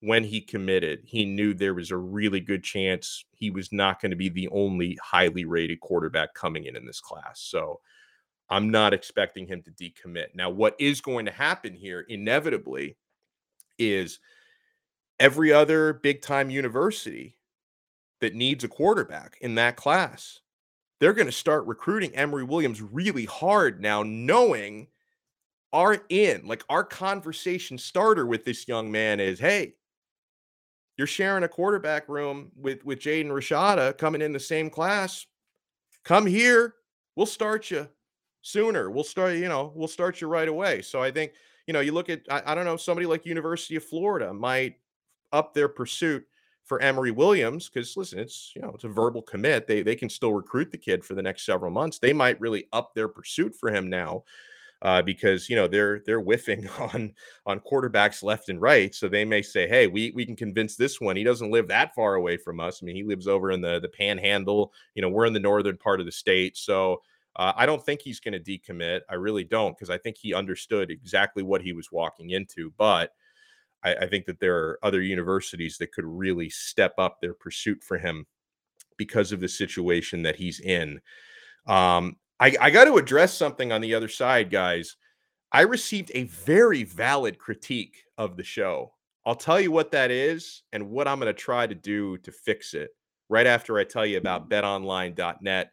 when 0.00 0.24
he 0.24 0.40
committed, 0.40 1.00
he 1.04 1.26
knew 1.26 1.52
there 1.52 1.74
was 1.74 1.90
a 1.90 1.96
really 1.98 2.40
good 2.40 2.64
chance 2.64 3.26
he 3.32 3.50
was 3.50 3.72
not 3.72 4.00
going 4.00 4.10
to 4.10 4.16
be 4.16 4.30
the 4.30 4.48
only 4.48 4.98
highly 5.02 5.44
rated 5.44 5.80
quarterback 5.80 6.32
coming 6.32 6.64
in 6.64 6.76
in 6.76 6.86
this 6.86 7.00
class. 7.00 7.42
So 7.42 7.80
I'm 8.48 8.70
not 8.70 8.94
expecting 8.94 9.46
him 9.46 9.62
to 9.64 9.70
decommit. 9.70 10.28
Now, 10.34 10.48
what 10.48 10.76
is 10.78 11.02
going 11.02 11.26
to 11.26 11.30
happen 11.30 11.74
here 11.74 12.06
inevitably 12.08 12.96
is 13.78 14.18
every 15.20 15.52
other 15.52 15.92
big 15.92 16.22
time 16.22 16.48
university 16.48 17.36
that 18.22 18.34
needs 18.34 18.64
a 18.64 18.68
quarterback 18.68 19.36
in 19.42 19.56
that 19.56 19.76
class 19.76 20.40
they're 21.04 21.12
going 21.12 21.26
to 21.26 21.32
start 21.32 21.66
recruiting 21.66 22.14
Emory 22.14 22.44
Williams 22.44 22.80
really 22.80 23.26
hard 23.26 23.78
now, 23.78 24.02
knowing 24.02 24.86
our 25.70 25.98
in, 26.08 26.46
like 26.46 26.64
our 26.70 26.82
conversation 26.82 27.76
starter 27.76 28.24
with 28.24 28.46
this 28.46 28.66
young 28.66 28.90
man 28.90 29.20
is, 29.20 29.38
hey, 29.38 29.74
you're 30.96 31.06
sharing 31.06 31.44
a 31.44 31.48
quarterback 31.48 32.08
room 32.08 32.52
with 32.56 32.82
with 32.86 33.00
Jaden 33.00 33.26
Rashada 33.26 33.98
coming 33.98 34.22
in 34.22 34.32
the 34.32 34.40
same 34.40 34.70
class. 34.70 35.26
Come 36.04 36.24
here, 36.24 36.76
we'll 37.16 37.26
start 37.26 37.70
you 37.70 37.86
sooner. 38.40 38.90
We'll 38.90 39.04
start, 39.04 39.34
you 39.34 39.50
know, 39.50 39.74
we'll 39.74 39.88
start 39.88 40.22
you 40.22 40.28
right 40.28 40.48
away. 40.48 40.80
So 40.80 41.02
I 41.02 41.10
think, 41.10 41.32
you 41.66 41.74
know, 41.74 41.80
you 41.80 41.92
look 41.92 42.08
at, 42.08 42.22
I, 42.30 42.40
I 42.46 42.54
don't 42.54 42.64
know, 42.64 42.78
somebody 42.78 43.06
like 43.06 43.26
University 43.26 43.76
of 43.76 43.84
Florida 43.84 44.32
might 44.32 44.76
up 45.32 45.52
their 45.52 45.68
pursuit 45.68 46.24
for 46.64 46.80
Emory 46.80 47.10
Williams 47.10 47.68
because 47.68 47.96
listen, 47.96 48.18
it's 48.18 48.52
you 48.56 48.62
know 48.62 48.72
it's 48.74 48.84
a 48.84 48.88
verbal 48.88 49.22
commit. 49.22 49.66
They 49.66 49.82
they 49.82 49.96
can 49.96 50.08
still 50.08 50.32
recruit 50.32 50.70
the 50.70 50.78
kid 50.78 51.04
for 51.04 51.14
the 51.14 51.22
next 51.22 51.44
several 51.44 51.70
months. 51.70 51.98
They 51.98 52.12
might 52.12 52.40
really 52.40 52.66
up 52.72 52.94
their 52.94 53.08
pursuit 53.08 53.54
for 53.54 53.70
him 53.72 53.88
now. 53.88 54.24
Uh, 54.82 55.00
because 55.00 55.48
you 55.48 55.56
know 55.56 55.66
they're 55.66 56.02
they're 56.04 56.20
whiffing 56.20 56.68
on 56.78 57.14
on 57.46 57.60
quarterbacks 57.60 58.22
left 58.22 58.50
and 58.50 58.60
right, 58.60 58.94
so 58.94 59.08
they 59.08 59.24
may 59.24 59.40
say, 59.40 59.66
"Hey, 59.66 59.86
we 59.86 60.10
we 60.10 60.26
can 60.26 60.36
convince 60.36 60.76
this 60.76 61.00
one. 61.00 61.16
He 61.16 61.24
doesn't 61.24 61.50
live 61.50 61.68
that 61.68 61.94
far 61.94 62.16
away 62.16 62.36
from 62.36 62.60
us. 62.60 62.82
I 62.82 62.84
mean, 62.84 62.96
he 62.96 63.02
lives 63.02 63.26
over 63.26 63.50
in 63.50 63.62
the 63.62 63.80
the 63.80 63.88
Panhandle. 63.88 64.74
You 64.94 65.00
know, 65.00 65.08
we're 65.08 65.24
in 65.24 65.32
the 65.32 65.40
northern 65.40 65.78
part 65.78 66.00
of 66.00 66.06
the 66.06 66.12
state, 66.12 66.58
so 66.58 67.00
uh, 67.36 67.52
I 67.56 67.66
don't 67.66 67.82
think 67.82 68.02
he's 68.02 68.20
going 68.20 68.40
to 68.40 68.40
decommit. 68.40 69.00
I 69.08 69.14
really 69.14 69.44
don't 69.44 69.74
because 69.76 69.90
I 69.90 69.96
think 69.96 70.16
he 70.18 70.34
understood 70.34 70.90
exactly 70.90 71.42
what 71.42 71.62
he 71.62 71.72
was 71.72 71.90
walking 71.90 72.30
into. 72.30 72.72
But 72.76 73.12
I, 73.84 73.94
I 73.94 74.06
think 74.06 74.26
that 74.26 74.40
there 74.40 74.56
are 74.56 74.78
other 74.82 75.02
universities 75.02 75.78
that 75.78 75.92
could 75.92 76.04
really 76.04 76.50
step 76.50 76.94
up 76.98 77.20
their 77.20 77.34
pursuit 77.34 77.82
for 77.82 77.98
him 77.98 78.26
because 78.96 79.32
of 79.32 79.40
the 79.40 79.48
situation 79.48 80.22
that 80.22 80.36
he's 80.36 80.60
in. 80.60 81.00
Um, 81.66 82.16
I, 82.40 82.56
I 82.60 82.70
got 82.70 82.84
to 82.84 82.96
address 82.96 83.34
something 83.34 83.72
on 83.72 83.80
the 83.80 83.94
other 83.94 84.08
side, 84.08 84.50
guys. 84.50 84.96
I 85.52 85.62
received 85.62 86.10
a 86.14 86.24
very 86.24 86.82
valid 86.82 87.38
critique 87.38 88.04
of 88.18 88.36
the 88.36 88.42
show. 88.42 88.92
I'll 89.24 89.34
tell 89.34 89.60
you 89.60 89.70
what 89.70 89.92
that 89.92 90.10
is 90.10 90.62
and 90.72 90.90
what 90.90 91.08
I'm 91.08 91.20
going 91.20 91.32
to 91.32 91.40
try 91.40 91.66
to 91.66 91.74
do 91.74 92.18
to 92.18 92.32
fix 92.32 92.74
it 92.74 92.90
right 93.28 93.46
after 93.46 93.78
I 93.78 93.84
tell 93.84 94.04
you 94.04 94.18
about 94.18 94.50
betonline.net. 94.50 95.70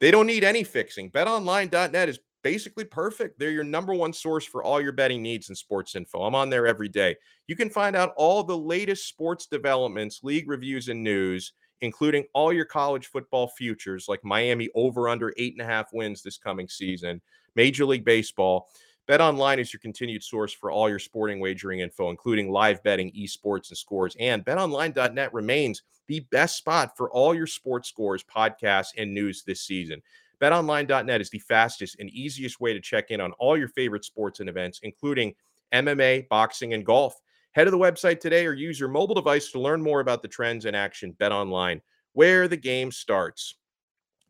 They 0.00 0.10
don't 0.10 0.26
need 0.26 0.44
any 0.44 0.62
fixing. 0.62 1.10
Betonline.net 1.10 2.08
is 2.08 2.18
basically 2.44 2.84
perfect. 2.84 3.38
They're 3.38 3.50
your 3.50 3.64
number 3.64 3.94
one 3.94 4.12
source 4.12 4.44
for 4.44 4.62
all 4.62 4.80
your 4.80 4.92
betting 4.92 5.22
needs 5.22 5.48
and 5.48 5.58
sports 5.58 5.96
info. 5.96 6.22
I'm 6.22 6.34
on 6.36 6.50
there 6.50 6.66
every 6.66 6.88
day. 6.88 7.16
You 7.48 7.56
can 7.56 7.70
find 7.70 7.96
out 7.96 8.12
all 8.16 8.44
the 8.44 8.56
latest 8.56 9.08
sports 9.08 9.46
developments, 9.46 10.20
league 10.22 10.48
reviews, 10.48 10.88
and 10.88 11.02
news, 11.02 11.54
including 11.80 12.24
all 12.34 12.52
your 12.52 12.66
college 12.66 13.06
football 13.06 13.48
futures 13.48 14.06
like 14.08 14.22
Miami 14.22 14.68
over 14.74 15.08
under 15.08 15.34
eight 15.38 15.54
and 15.54 15.62
a 15.62 15.64
half 15.64 15.88
wins 15.92 16.22
this 16.22 16.38
coming 16.38 16.68
season, 16.68 17.20
Major 17.56 17.86
League 17.86 18.04
Baseball. 18.04 18.68
Bet 19.06 19.20
Online 19.20 19.58
is 19.58 19.72
your 19.72 19.80
continued 19.80 20.22
source 20.22 20.52
for 20.52 20.70
all 20.70 20.88
your 20.88 20.98
sporting 20.98 21.40
wagering 21.40 21.80
info, 21.80 22.10
including 22.10 22.50
live 22.50 22.82
betting, 22.82 23.10
esports, 23.12 23.70
and 23.70 23.76
scores. 23.76 24.16
And 24.20 24.44
betonline.net 24.44 25.32
remains 25.34 25.82
the 26.06 26.20
best 26.30 26.56
spot 26.56 26.96
for 26.96 27.10
all 27.10 27.34
your 27.34 27.46
sports 27.46 27.88
scores, 27.88 28.22
podcasts, 28.22 28.92
and 28.96 29.12
news 29.12 29.42
this 29.42 29.62
season. 29.62 30.02
BetOnline.net 30.44 31.22
is 31.22 31.30
the 31.30 31.38
fastest 31.38 31.96
and 31.98 32.10
easiest 32.10 32.60
way 32.60 32.74
to 32.74 32.80
check 32.80 33.10
in 33.10 33.18
on 33.18 33.32
all 33.38 33.56
your 33.56 33.68
favorite 33.68 34.04
sports 34.04 34.40
and 34.40 34.48
events, 34.50 34.78
including 34.82 35.34
MMA, 35.72 36.28
boxing, 36.28 36.74
and 36.74 36.84
golf. 36.84 37.18
Head 37.52 37.64
to 37.64 37.70
the 37.70 37.78
website 37.78 38.20
today 38.20 38.44
or 38.44 38.52
use 38.52 38.78
your 38.78 38.90
mobile 38.90 39.14
device 39.14 39.50
to 39.52 39.58
learn 39.58 39.82
more 39.82 40.00
about 40.00 40.20
the 40.20 40.28
trends 40.28 40.66
in 40.66 40.74
action. 40.74 41.16
BetOnline, 41.18 41.80
where 42.12 42.46
the 42.46 42.58
game 42.58 42.92
starts. 42.92 43.54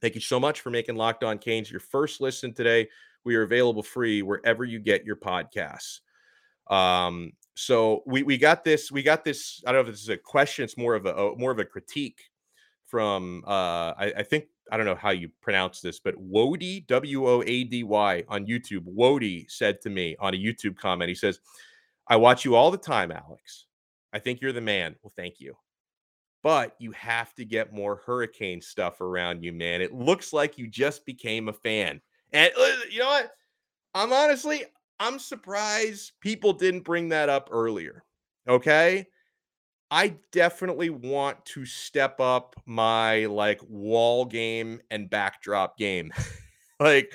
Thank 0.00 0.14
you 0.14 0.20
so 0.20 0.38
much 0.38 0.60
for 0.60 0.70
making 0.70 0.94
Locked 0.94 1.24
On 1.24 1.36
Canes 1.36 1.68
your 1.68 1.80
first 1.80 2.20
listen 2.20 2.54
today. 2.54 2.88
We 3.24 3.34
are 3.34 3.42
available 3.42 3.82
free 3.82 4.22
wherever 4.22 4.64
you 4.64 4.78
get 4.78 5.04
your 5.04 5.16
podcasts. 5.16 5.98
Um, 6.70 7.32
so 7.56 8.04
we 8.06 8.22
we 8.22 8.38
got 8.38 8.62
this 8.62 8.92
we 8.92 9.02
got 9.02 9.24
this. 9.24 9.64
I 9.66 9.72
don't 9.72 9.82
know 9.82 9.88
if 9.88 9.94
this 9.94 10.02
is 10.02 10.10
a 10.10 10.16
question. 10.16 10.64
It's 10.64 10.76
more 10.76 10.94
of 10.94 11.06
a, 11.06 11.14
a 11.14 11.36
more 11.36 11.50
of 11.50 11.58
a 11.58 11.64
critique 11.64 12.20
from 12.86 13.42
uh, 13.46 13.94
I, 13.98 14.12
I, 14.18 14.22
think 14.22 14.44
I 14.70 14.76
don't 14.76 14.86
know 14.86 14.94
how 14.94 15.10
you 15.10 15.30
pronounce 15.40 15.80
this, 15.80 15.98
but 15.98 16.16
Wody 16.16 16.86
W 16.86 17.28
O 17.28 17.42
A 17.42 17.64
D 17.64 17.84
Y 17.84 18.24
on 18.28 18.46
YouTube. 18.46 18.84
Wody 18.84 19.50
said 19.50 19.80
to 19.82 19.90
me 19.90 20.16
on 20.20 20.34
a 20.34 20.38
YouTube 20.38 20.76
comment, 20.76 21.08
he 21.08 21.14
says, 21.14 21.40
"I 22.08 22.16
watch 22.16 22.44
you 22.44 22.54
all 22.54 22.70
the 22.70 22.78
time, 22.78 23.12
Alex. 23.12 23.66
I 24.12 24.18
think 24.18 24.40
you're 24.40 24.52
the 24.52 24.60
man." 24.60 24.96
Well, 25.02 25.12
thank 25.16 25.40
you, 25.40 25.56
but 26.42 26.74
you 26.78 26.92
have 26.92 27.34
to 27.34 27.44
get 27.44 27.72
more 27.72 28.02
hurricane 28.06 28.60
stuff 28.60 29.00
around 29.00 29.42
you, 29.42 29.52
man. 29.52 29.80
It 29.80 29.92
looks 29.92 30.32
like 30.32 30.58
you 30.58 30.66
just 30.66 31.04
became 31.04 31.48
a 31.48 31.52
fan, 31.52 32.00
and 32.32 32.52
uh, 32.58 32.72
you 32.90 33.00
know 33.00 33.08
what? 33.08 33.32
I'm 33.94 34.12
honestly 34.12 34.64
I'm 35.00 35.18
surprised 35.18 36.12
people 36.20 36.52
didn't 36.52 36.84
bring 36.84 37.08
that 37.10 37.28
up 37.28 37.48
earlier. 37.52 38.04
Okay 38.48 39.06
I 39.94 40.16
definitely 40.32 40.90
want 40.90 41.44
to 41.44 41.64
step 41.64 42.18
up 42.18 42.56
my 42.66 43.26
like 43.26 43.60
wall 43.68 44.24
game 44.24 44.80
and 44.90 45.08
backdrop 45.08 45.78
game. 45.78 46.12
like 46.80 47.14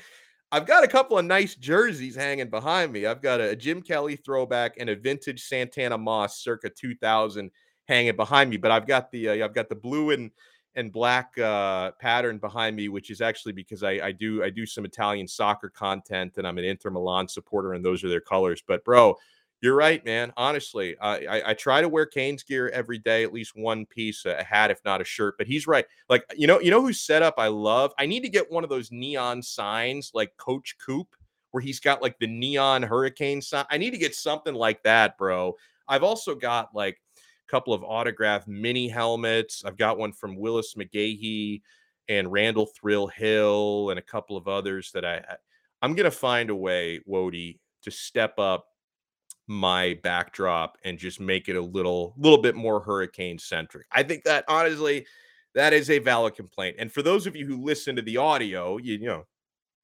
I've 0.54 0.65
got 0.65 0.86
a 0.86 0.88
couple 0.88 1.18
of 1.18 1.26
nice 1.26 1.56
jerseys 1.56 2.15
hanging 2.15 2.50
behind 2.50 2.94
me. 2.94 3.06
I've 3.06 3.22
got 3.22 3.42
a, 3.42 3.54
Jim 3.54 3.82
Kelly 3.82 4.15
throwback 4.15 4.76
and 4.80 4.89
a 4.89 4.96
vintage 4.96 5.44
Santana 5.44 5.98
Moss 5.98 6.42
circa 6.42 6.70
2000 6.70 7.52
hanging 7.89 8.15
behind 8.15 8.50
me, 8.50 8.56
but 8.56 8.72
I've 8.72 8.88
got 8.88 9.12
the 9.12 9.28
uh, 9.28 9.44
I've 9.46 9.54
got 9.54 9.68
the 9.68 9.76
blue 9.76 10.12
and 10.12 10.32
and 10.76 10.94
black 10.94 11.38
uh, 11.38 11.92
pattern 12.00 12.38
behind 12.38 12.78
me, 12.78 12.88
which 12.88 13.10
is 13.10 13.20
actually 13.20 13.52
because 13.52 13.84
I, 13.84 14.00
I 14.02 14.12
do 14.13 14.42
I 14.42 14.50
do 14.50 14.65
some 14.65 14.86
Italian 14.86 15.28
soccer 15.28 15.68
content 15.68 16.38
and 16.38 16.48
I'm 16.48 16.58
an 16.58 16.63
Inter 16.63 16.92
Milan 16.92 17.28
supporter 17.28 17.74
and 17.74 17.84
those 17.84 18.06
are 18.06 18.10
their 18.10 18.22
colors. 18.22 18.63
But 18.65 18.86
bro, 18.86 19.18
you're 19.62 19.76
right, 19.76 20.04
man. 20.06 20.32
Honestly, 20.38 20.95
I, 21.02 21.41
I 21.48 21.54
try 21.54 21.82
to 21.82 21.89
wear 21.89 22.06
Canes 22.06 22.43
gear 22.43 22.69
every 22.69 22.98
day, 22.98 23.24
at 23.24 23.34
least 23.34 23.52
one 23.56 23.86
piece, 23.86 24.26
a 24.26 24.41
hat, 24.43 24.72
if 24.72 24.80
not 24.86 25.02
a 25.02 25.06
shirt. 25.06 25.38
But 25.38 25.48
he's 25.48 25.67
right. 25.67 25.86
Like 26.08 26.24
you 26.36 26.48
know, 26.48 26.60
you 26.60 26.72
know 26.72 26.82
who's 26.82 27.02
set 27.02 27.24
up. 27.24 27.36
I 27.38 27.48
love. 27.48 27.93
I 27.98 28.06
need 28.06 28.22
to 28.22 28.30
get 28.30 28.50
one 28.50 28.63
of 28.63 28.69
those 28.69 28.91
neon 28.91 29.41
signs, 29.41 30.12
like 30.13 30.36
Coach 30.38 30.78
Coop, 30.84 31.08
where 31.52 31.62
he's 31.62 31.82
got 31.82 32.02
like 32.02 32.17
the 32.19 32.28
neon 32.28 32.84
hurricane 32.84 33.41
sign. 33.41 33.65
I 33.69 33.78
need 33.78 33.91
to 33.91 33.98
get 33.98 34.15
something 34.15 34.54
like 34.54 34.82
that, 34.84 35.17
bro. 35.17 35.56
I've 35.89 36.04
also 36.04 36.36
got 36.36 36.69
like 36.74 37.02
a 37.17 37.52
couple 37.52 37.74
of 37.74 37.84
autographed 37.84 38.48
mini 38.48 38.88
helmets. 38.88 39.63
I've 39.65 39.78
got 39.78 39.98
one 39.98 40.13
from 40.13 40.38
Willis 40.38 40.76
McGahee 40.76 41.62
and 42.08 42.32
Randall 42.32 42.67
Thrill 42.67 43.08
Hill 43.08 43.89
and 43.89 44.00
a 44.00 44.04
couple 44.04 44.38
of 44.38 44.48
others 44.48 44.91
that 44.93 45.04
I 45.04 45.22
I'm 45.82 45.95
gonna 45.95 46.12
find 46.12 46.50
a 46.50 46.56
way, 46.56 47.02
Wody, 47.10 47.60
to 47.84 47.91
step 47.91 48.39
up 48.39 48.68
my 49.49 49.99
backdrop 50.03 50.77
and 50.83 50.97
just 50.97 51.19
make 51.19 51.49
it 51.49 51.55
a 51.55 51.62
little 51.62 52.13
little 52.17 52.38
bit 52.38 52.55
more 52.55 52.79
hurricane 52.79 53.39
centric. 53.39 53.88
I 53.91 54.03
think 54.03 54.23
that 54.23 54.45
honestly 54.47 55.05
that 55.55 55.73
is 55.73 55.89
a 55.89 55.99
valid 55.99 56.35
complaint. 56.35 56.75
And 56.79 56.91
for 56.91 57.01
those 57.01 57.25
of 57.25 57.35
you 57.35 57.45
who 57.45 57.63
listen 57.63 57.95
to 57.95 58.03
the 58.03 58.17
audio, 58.17 58.77
you, 58.77 58.93
you 58.93 59.07
know, 59.07 59.25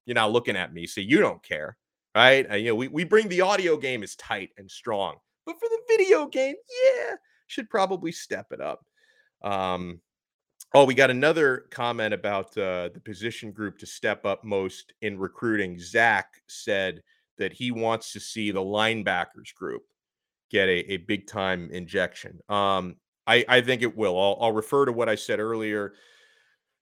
you're 0.06 0.14
not 0.14 0.32
looking 0.32 0.56
at 0.56 0.72
me, 0.74 0.86
so 0.86 1.02
you 1.02 1.20
don't 1.20 1.42
care, 1.42 1.78
right? 2.14 2.50
Uh, 2.50 2.56
you 2.56 2.70
know, 2.70 2.76
we, 2.76 2.88
we 2.88 3.04
bring 3.04 3.28
the 3.28 3.42
audio 3.42 3.76
game 3.76 4.04
as 4.04 4.16
tight 4.16 4.52
and 4.58 4.70
strong, 4.70 5.16
but 5.48 5.56
for 5.60 5.68
the 5.68 5.82
video 5.90 6.28
game, 6.28 6.56
yeah, 6.86 7.16
should 7.48 7.68
probably 7.70 8.12
step 8.12 8.52
it 8.52 8.62
up. 8.62 8.86
Um, 9.44 10.00
Oh, 10.74 10.84
we 10.84 10.94
got 10.94 11.10
another 11.10 11.68
comment 11.72 12.14
about 12.14 12.48
uh, 12.58 12.90
the 12.94 13.00
position 13.02 13.52
group 13.52 13.78
to 13.78 13.86
step 13.86 14.26
up 14.26 14.44
most 14.44 14.92
in 15.02 15.18
recruiting. 15.18 15.80
Zach 15.80 16.42
said 16.48 17.02
that 17.38 17.54
he 17.54 17.72
wants 17.72 18.14
to 18.14 18.20
see 18.20 18.52
the 18.52 18.62
linebackers 18.62 19.54
group 19.56 19.84
get 20.50 20.68
a, 20.68 20.94
a 20.94 20.98
big 20.98 21.28
time 21.28 21.70
injection. 21.72 22.40
Um, 22.50 22.96
I, 23.28 23.44
I 23.48 23.62
think 23.62 23.82
it 23.82 23.98
will. 23.98 24.18
I'll, 24.20 24.38
I'll 24.40 24.54
refer 24.54 24.86
to 24.86 24.92
what 24.92 25.10
I 25.10 25.16
said 25.16 25.40
earlier. 25.40 25.94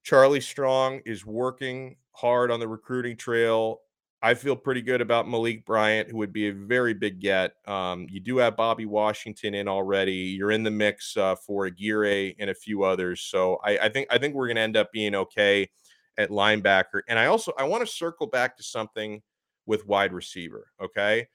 Charlie 0.03 0.41
Strong 0.41 1.01
is 1.05 1.25
working 1.25 1.95
hard 2.11 2.51
on 2.51 2.59
the 2.59 2.67
recruiting 2.67 3.15
trail. 3.15 3.79
I 4.21 4.33
feel 4.35 4.55
pretty 4.55 4.81
good 4.81 5.01
about 5.01 5.27
Malik 5.27 5.65
Bryant, 5.65 6.09
who 6.09 6.17
would 6.17 6.31
be 6.31 6.47
a 6.47 6.53
very 6.53 6.93
big 6.93 7.19
get. 7.19 7.55
Um, 7.67 8.07
you 8.09 8.21
do 8.21 8.37
have 8.37 8.55
Bobby 8.55 8.85
Washington 8.85 9.53
in 9.53 9.67
already. 9.67 10.13
You're 10.13 10.51
in 10.51 10.63
the 10.63 10.71
mix 10.71 11.17
uh, 11.17 11.35
for 11.35 11.65
Aguirre 11.65 12.33
and 12.39 12.49
a 12.49 12.53
few 12.53 12.83
others. 12.83 13.21
So 13.21 13.59
I, 13.65 13.77
I 13.79 13.89
think 13.89 14.07
I 14.09 14.17
think 14.17 14.33
we're 14.33 14.47
going 14.47 14.55
to 14.55 14.61
end 14.61 14.77
up 14.77 14.93
being 14.93 15.13
okay 15.13 15.69
at 16.17 16.29
linebacker. 16.29 17.01
And 17.09 17.19
I 17.19 17.25
also 17.25 17.51
I 17.57 17.65
want 17.65 17.85
to 17.85 17.91
circle 17.91 18.27
back 18.27 18.55
to 18.57 18.63
something 18.63 19.21
with 19.65 19.88
wide 19.88 20.13
receiver. 20.13 20.67
Okay, 20.82 21.28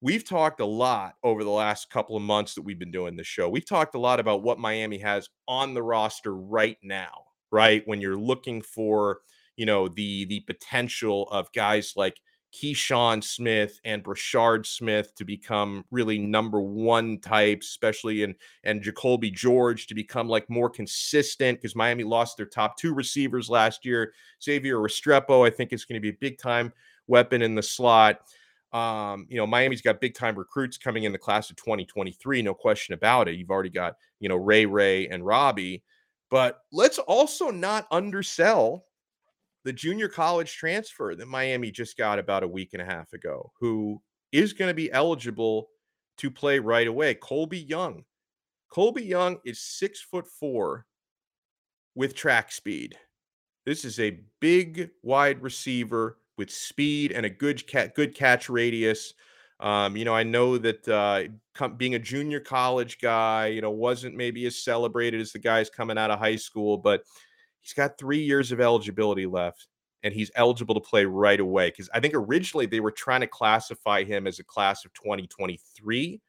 we've 0.00 0.26
talked 0.28 0.60
a 0.60 0.66
lot 0.66 1.14
over 1.22 1.44
the 1.44 1.50
last 1.50 1.90
couple 1.90 2.16
of 2.16 2.22
months 2.22 2.54
that 2.54 2.62
we've 2.62 2.78
been 2.78 2.90
doing 2.90 3.16
this 3.16 3.26
show. 3.26 3.48
We've 3.48 3.66
talked 3.66 3.94
a 3.94 4.00
lot 4.00 4.20
about 4.20 4.42
what 4.42 4.58
Miami 4.58 4.98
has 4.98 5.28
on 5.48 5.74
the 5.74 5.82
roster 5.82 6.34
right 6.34 6.78
now. 6.82 7.24
Right 7.50 7.82
when 7.86 8.00
you're 8.00 8.16
looking 8.16 8.62
for 8.62 9.20
you 9.56 9.66
know 9.66 9.88
the 9.88 10.24
the 10.26 10.40
potential 10.40 11.28
of 11.30 11.52
guys 11.52 11.92
like 11.96 12.18
Keyshawn 12.54 13.22
Smith 13.24 13.80
and 13.84 14.04
Brashard 14.04 14.64
Smith 14.64 15.14
to 15.16 15.24
become 15.24 15.84
really 15.90 16.18
number 16.18 16.60
one 16.60 17.18
types, 17.18 17.68
especially 17.68 18.22
in 18.22 18.34
and 18.62 18.82
Jacolby 18.82 19.32
George 19.32 19.88
to 19.88 19.94
become 19.94 20.28
like 20.28 20.48
more 20.48 20.70
consistent 20.70 21.58
because 21.58 21.74
Miami 21.74 22.04
lost 22.04 22.36
their 22.36 22.46
top 22.46 22.76
two 22.76 22.94
receivers 22.94 23.50
last 23.50 23.84
year. 23.84 24.12
Xavier 24.42 24.76
Restrepo, 24.76 25.46
I 25.46 25.50
think, 25.50 25.72
is 25.72 25.84
going 25.84 26.00
to 26.00 26.00
be 26.00 26.10
a 26.10 26.18
big 26.20 26.38
time 26.38 26.72
weapon 27.06 27.42
in 27.42 27.54
the 27.54 27.62
slot. 27.62 28.20
Um, 28.72 29.26
you 29.28 29.36
know, 29.36 29.46
Miami's 29.46 29.82
got 29.82 30.00
big 30.00 30.14
time 30.14 30.36
recruits 30.36 30.76
coming 30.76 31.04
in 31.04 31.12
the 31.12 31.18
class 31.18 31.48
of 31.48 31.56
2023, 31.56 32.42
no 32.42 32.54
question 32.54 32.94
about 32.94 33.28
it. 33.28 33.36
You've 33.36 33.50
already 33.50 33.70
got, 33.70 33.94
you 34.18 34.28
know, 34.28 34.36
Ray 34.36 34.66
Ray 34.66 35.06
and 35.08 35.24
Robbie. 35.24 35.84
But 36.30 36.60
let's 36.72 36.98
also 36.98 37.50
not 37.50 37.86
undersell 37.92 38.86
the 39.64 39.72
junior 39.72 40.08
college 40.08 40.56
transfer 40.56 41.14
that 41.14 41.28
Miami 41.28 41.70
just 41.70 41.96
got 41.96 42.18
about 42.18 42.42
a 42.42 42.48
week 42.48 42.70
and 42.72 42.82
a 42.82 42.84
half 42.84 43.12
ago, 43.12 43.52
who 43.60 44.02
is 44.32 44.52
going 44.52 44.68
to 44.68 44.74
be 44.74 44.92
eligible 44.92 45.68
to 46.18 46.30
play 46.30 46.58
right 46.58 46.86
away. 46.86 47.14
Colby 47.14 47.60
Young. 47.60 48.04
Colby 48.68 49.04
Young 49.04 49.38
is 49.44 49.60
six 49.60 50.00
foot 50.00 50.26
four 50.26 50.86
with 51.94 52.14
track 52.14 52.50
speed. 52.50 52.96
This 53.64 53.84
is 53.84 54.00
a 54.00 54.20
big 54.40 54.90
wide 55.02 55.40
receiver 55.42 56.18
with 56.36 56.50
speed 56.50 57.12
and 57.12 57.24
a 57.26 57.30
good 57.30 57.62
good 57.94 58.14
catch 58.14 58.48
radius. 58.48 59.14
Um, 59.60 59.96
you 59.96 60.04
know, 60.04 60.14
I 60.14 60.24
know 60.24 60.58
that 60.58 60.88
uh, 60.88 61.24
com- 61.54 61.76
being 61.76 61.94
a 61.94 61.98
junior 61.98 62.40
college 62.40 62.98
guy, 63.00 63.46
you 63.46 63.60
know, 63.60 63.70
wasn't 63.70 64.16
maybe 64.16 64.44
as 64.46 64.62
celebrated 64.62 65.20
as 65.20 65.32
the 65.32 65.38
guys 65.38 65.70
coming 65.70 65.96
out 65.96 66.10
of 66.10 66.18
high 66.18 66.36
school, 66.36 66.76
but 66.76 67.04
He's 67.64 67.72
got 67.72 67.96
three 67.96 68.22
years 68.22 68.52
of 68.52 68.60
eligibility 68.60 69.24
left, 69.24 69.68
and 70.02 70.12
he's 70.12 70.30
eligible 70.34 70.74
to 70.74 70.80
play 70.82 71.06
right 71.06 71.40
away. 71.40 71.70
Because 71.70 71.88
I 71.94 71.98
think 71.98 72.12
originally 72.14 72.66
they 72.66 72.80
were 72.80 72.90
trying 72.90 73.22
to 73.22 73.26
classify 73.26 74.04
him 74.04 74.26
as 74.26 74.38
a 74.38 74.44
class 74.44 74.84
of 74.84 74.92
2023, 74.92 76.20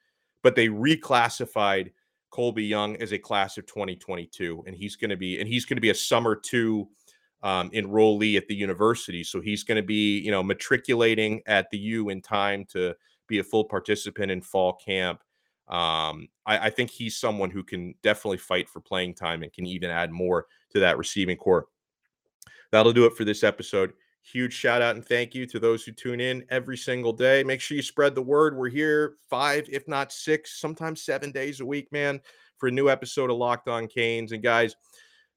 but 0.41 0.55
they 0.55 0.69
reclassified 0.69 1.91
Colby 2.29 2.63
Young 2.63 2.95
as 3.01 3.11
a 3.11 3.19
class 3.19 3.57
of 3.57 3.65
2022, 3.65 4.63
and 4.65 4.77
he's 4.77 4.95
going 4.95 5.09
to 5.09 5.17
be 5.17 5.37
and 5.37 5.47
he's 5.47 5.65
going 5.65 5.75
to 5.75 5.81
be 5.81 5.89
a 5.89 5.95
summer 5.95 6.37
two 6.37 6.87
um, 7.45 7.69
enrollee 7.69 8.37
at 8.37 8.47
the 8.47 8.55
university. 8.55 9.23
So 9.23 9.39
he's 9.39 9.63
going 9.63 9.75
to 9.77 9.85
be 9.85 10.19
you 10.19 10.31
know 10.31 10.43
matriculating 10.43 11.41
at 11.45 11.69
the 11.69 11.77
U 11.77 12.09
in 12.09 12.21
time 12.21 12.65
to 12.69 12.95
be 13.27 13.37
a 13.37 13.43
full 13.43 13.63
participant 13.63 14.31
in 14.31 14.41
fall 14.41 14.73
camp. 14.73 15.21
Um, 15.67 16.27
I, 16.45 16.67
I, 16.67 16.69
think 16.69 16.91
he's 16.91 17.17
someone 17.17 17.49
who 17.49 17.63
can 17.63 17.95
definitely 18.03 18.37
fight 18.37 18.69
for 18.69 18.81
playing 18.81 19.15
time 19.15 19.41
and 19.41 19.51
can 19.51 19.65
even 19.65 19.89
add 19.89 20.11
more 20.11 20.45
to 20.71 20.79
that 20.79 20.99
receiving 20.99 21.37
corps. 21.37 21.65
That'll 22.71 22.93
do 22.93 23.05
it 23.05 23.17
for 23.17 23.25
this 23.25 23.43
episode. 23.43 23.93
Huge 24.21 24.53
shout 24.53 24.83
out 24.83 24.95
and 24.95 25.03
thank 25.03 25.33
you 25.33 25.47
to 25.47 25.59
those 25.59 25.83
who 25.83 25.91
tune 25.91 26.19
in 26.19 26.45
every 26.49 26.77
single 26.77 27.13
day. 27.13 27.43
Make 27.43 27.61
sure 27.61 27.77
you 27.77 27.81
spread 27.81 28.13
the 28.13 28.21
word. 28.21 28.55
We're 28.55 28.69
here 28.69 29.15
five, 29.27 29.67
if 29.71 29.87
not 29.87 30.11
six, 30.11 30.59
sometimes 30.61 31.01
seven 31.01 31.31
days 31.31 31.59
a 31.61 31.65
week, 31.65 31.91
man, 31.91 32.21
for 32.57 32.67
a 32.67 32.71
new 32.71 32.87
episode 32.87 33.31
of 33.31 33.37
Locked 33.37 33.67
On 33.67 33.87
Canes. 33.87 34.33
And 34.33 34.43
guys, 34.43 34.75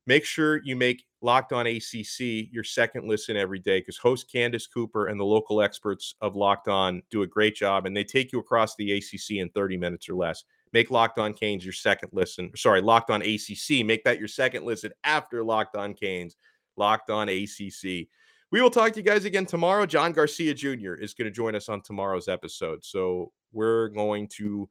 make 0.08 0.24
sure 0.24 0.62
you 0.64 0.74
make 0.74 1.04
Locked 1.20 1.52
On 1.52 1.66
ACC 1.66 2.48
your 2.50 2.64
second 2.64 3.06
listen 3.06 3.36
every 3.36 3.58
day 3.58 3.80
because 3.80 3.98
host 3.98 4.32
Candace 4.32 4.66
Cooper 4.66 5.08
and 5.08 5.20
the 5.20 5.24
local 5.24 5.60
experts 5.60 6.14
of 6.22 6.34
Locked 6.34 6.66
On 6.66 7.02
do 7.10 7.22
a 7.22 7.26
great 7.26 7.54
job 7.54 7.84
and 7.84 7.94
they 7.94 8.04
take 8.04 8.32
you 8.32 8.38
across 8.38 8.74
the 8.76 8.92
ACC 8.92 9.32
in 9.32 9.50
30 9.50 9.76
minutes 9.76 10.08
or 10.08 10.14
less. 10.14 10.44
Make 10.72 10.90
Locked 10.90 11.18
On 11.18 11.34
Canes 11.34 11.62
your 11.62 11.74
second 11.74 12.08
listen. 12.12 12.50
Sorry, 12.56 12.80
Locked 12.80 13.10
On 13.10 13.20
ACC. 13.20 13.84
Make 13.84 14.02
that 14.04 14.18
your 14.18 14.28
second 14.28 14.64
listen 14.64 14.92
after 15.04 15.44
Locked 15.44 15.76
On 15.76 15.92
Canes. 15.92 16.36
Locked 16.76 17.10
On 17.10 17.28
ACC. 17.28 18.08
We 18.50 18.62
will 18.62 18.70
talk 18.70 18.92
to 18.92 19.00
you 19.00 19.04
guys 19.04 19.26
again 19.26 19.44
tomorrow. 19.44 19.84
John 19.84 20.12
Garcia 20.12 20.54
Jr. 20.54 20.94
is 20.94 21.12
going 21.12 21.26
to 21.26 21.30
join 21.30 21.54
us 21.54 21.68
on 21.68 21.82
tomorrow's 21.82 22.28
episode. 22.28 22.82
So 22.82 23.32
we're 23.52 23.88
going 23.88 24.26
to 24.36 24.70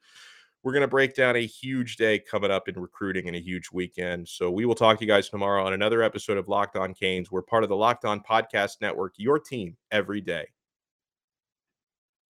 we're 0.68 0.74
going 0.74 0.82
to 0.82 0.88
break 0.90 1.16
down 1.16 1.38
a 1.38 1.46
huge 1.46 1.96
day 1.96 2.20
coming 2.20 2.52
up 2.52 2.68
in 2.68 2.78
recruiting 2.78 3.28
and 3.28 3.38
a 3.38 3.40
huge 3.40 3.70
weekend. 3.72 4.28
So 4.28 4.52
we 4.52 4.66
will 4.66 4.76
talk 4.76 5.00
to 5.00 5.06
you 5.06 5.08
guys 5.08 5.30
tomorrow 5.30 5.66
on 5.66 5.72
another 5.72 6.04
episode 6.04 6.38
of 6.38 6.50
Locked 6.50 6.76
On 6.76 6.94
Canes. 6.94 7.32
We're 7.32 7.42
part 7.42 7.64
of 7.64 7.70
the 7.70 7.76
Locked 7.78 8.04
On 8.04 8.20
Podcast 8.20 8.82
Network, 8.82 9.14
your 9.16 9.40
team 9.40 9.78
every 9.94 10.20
day. 10.20 10.48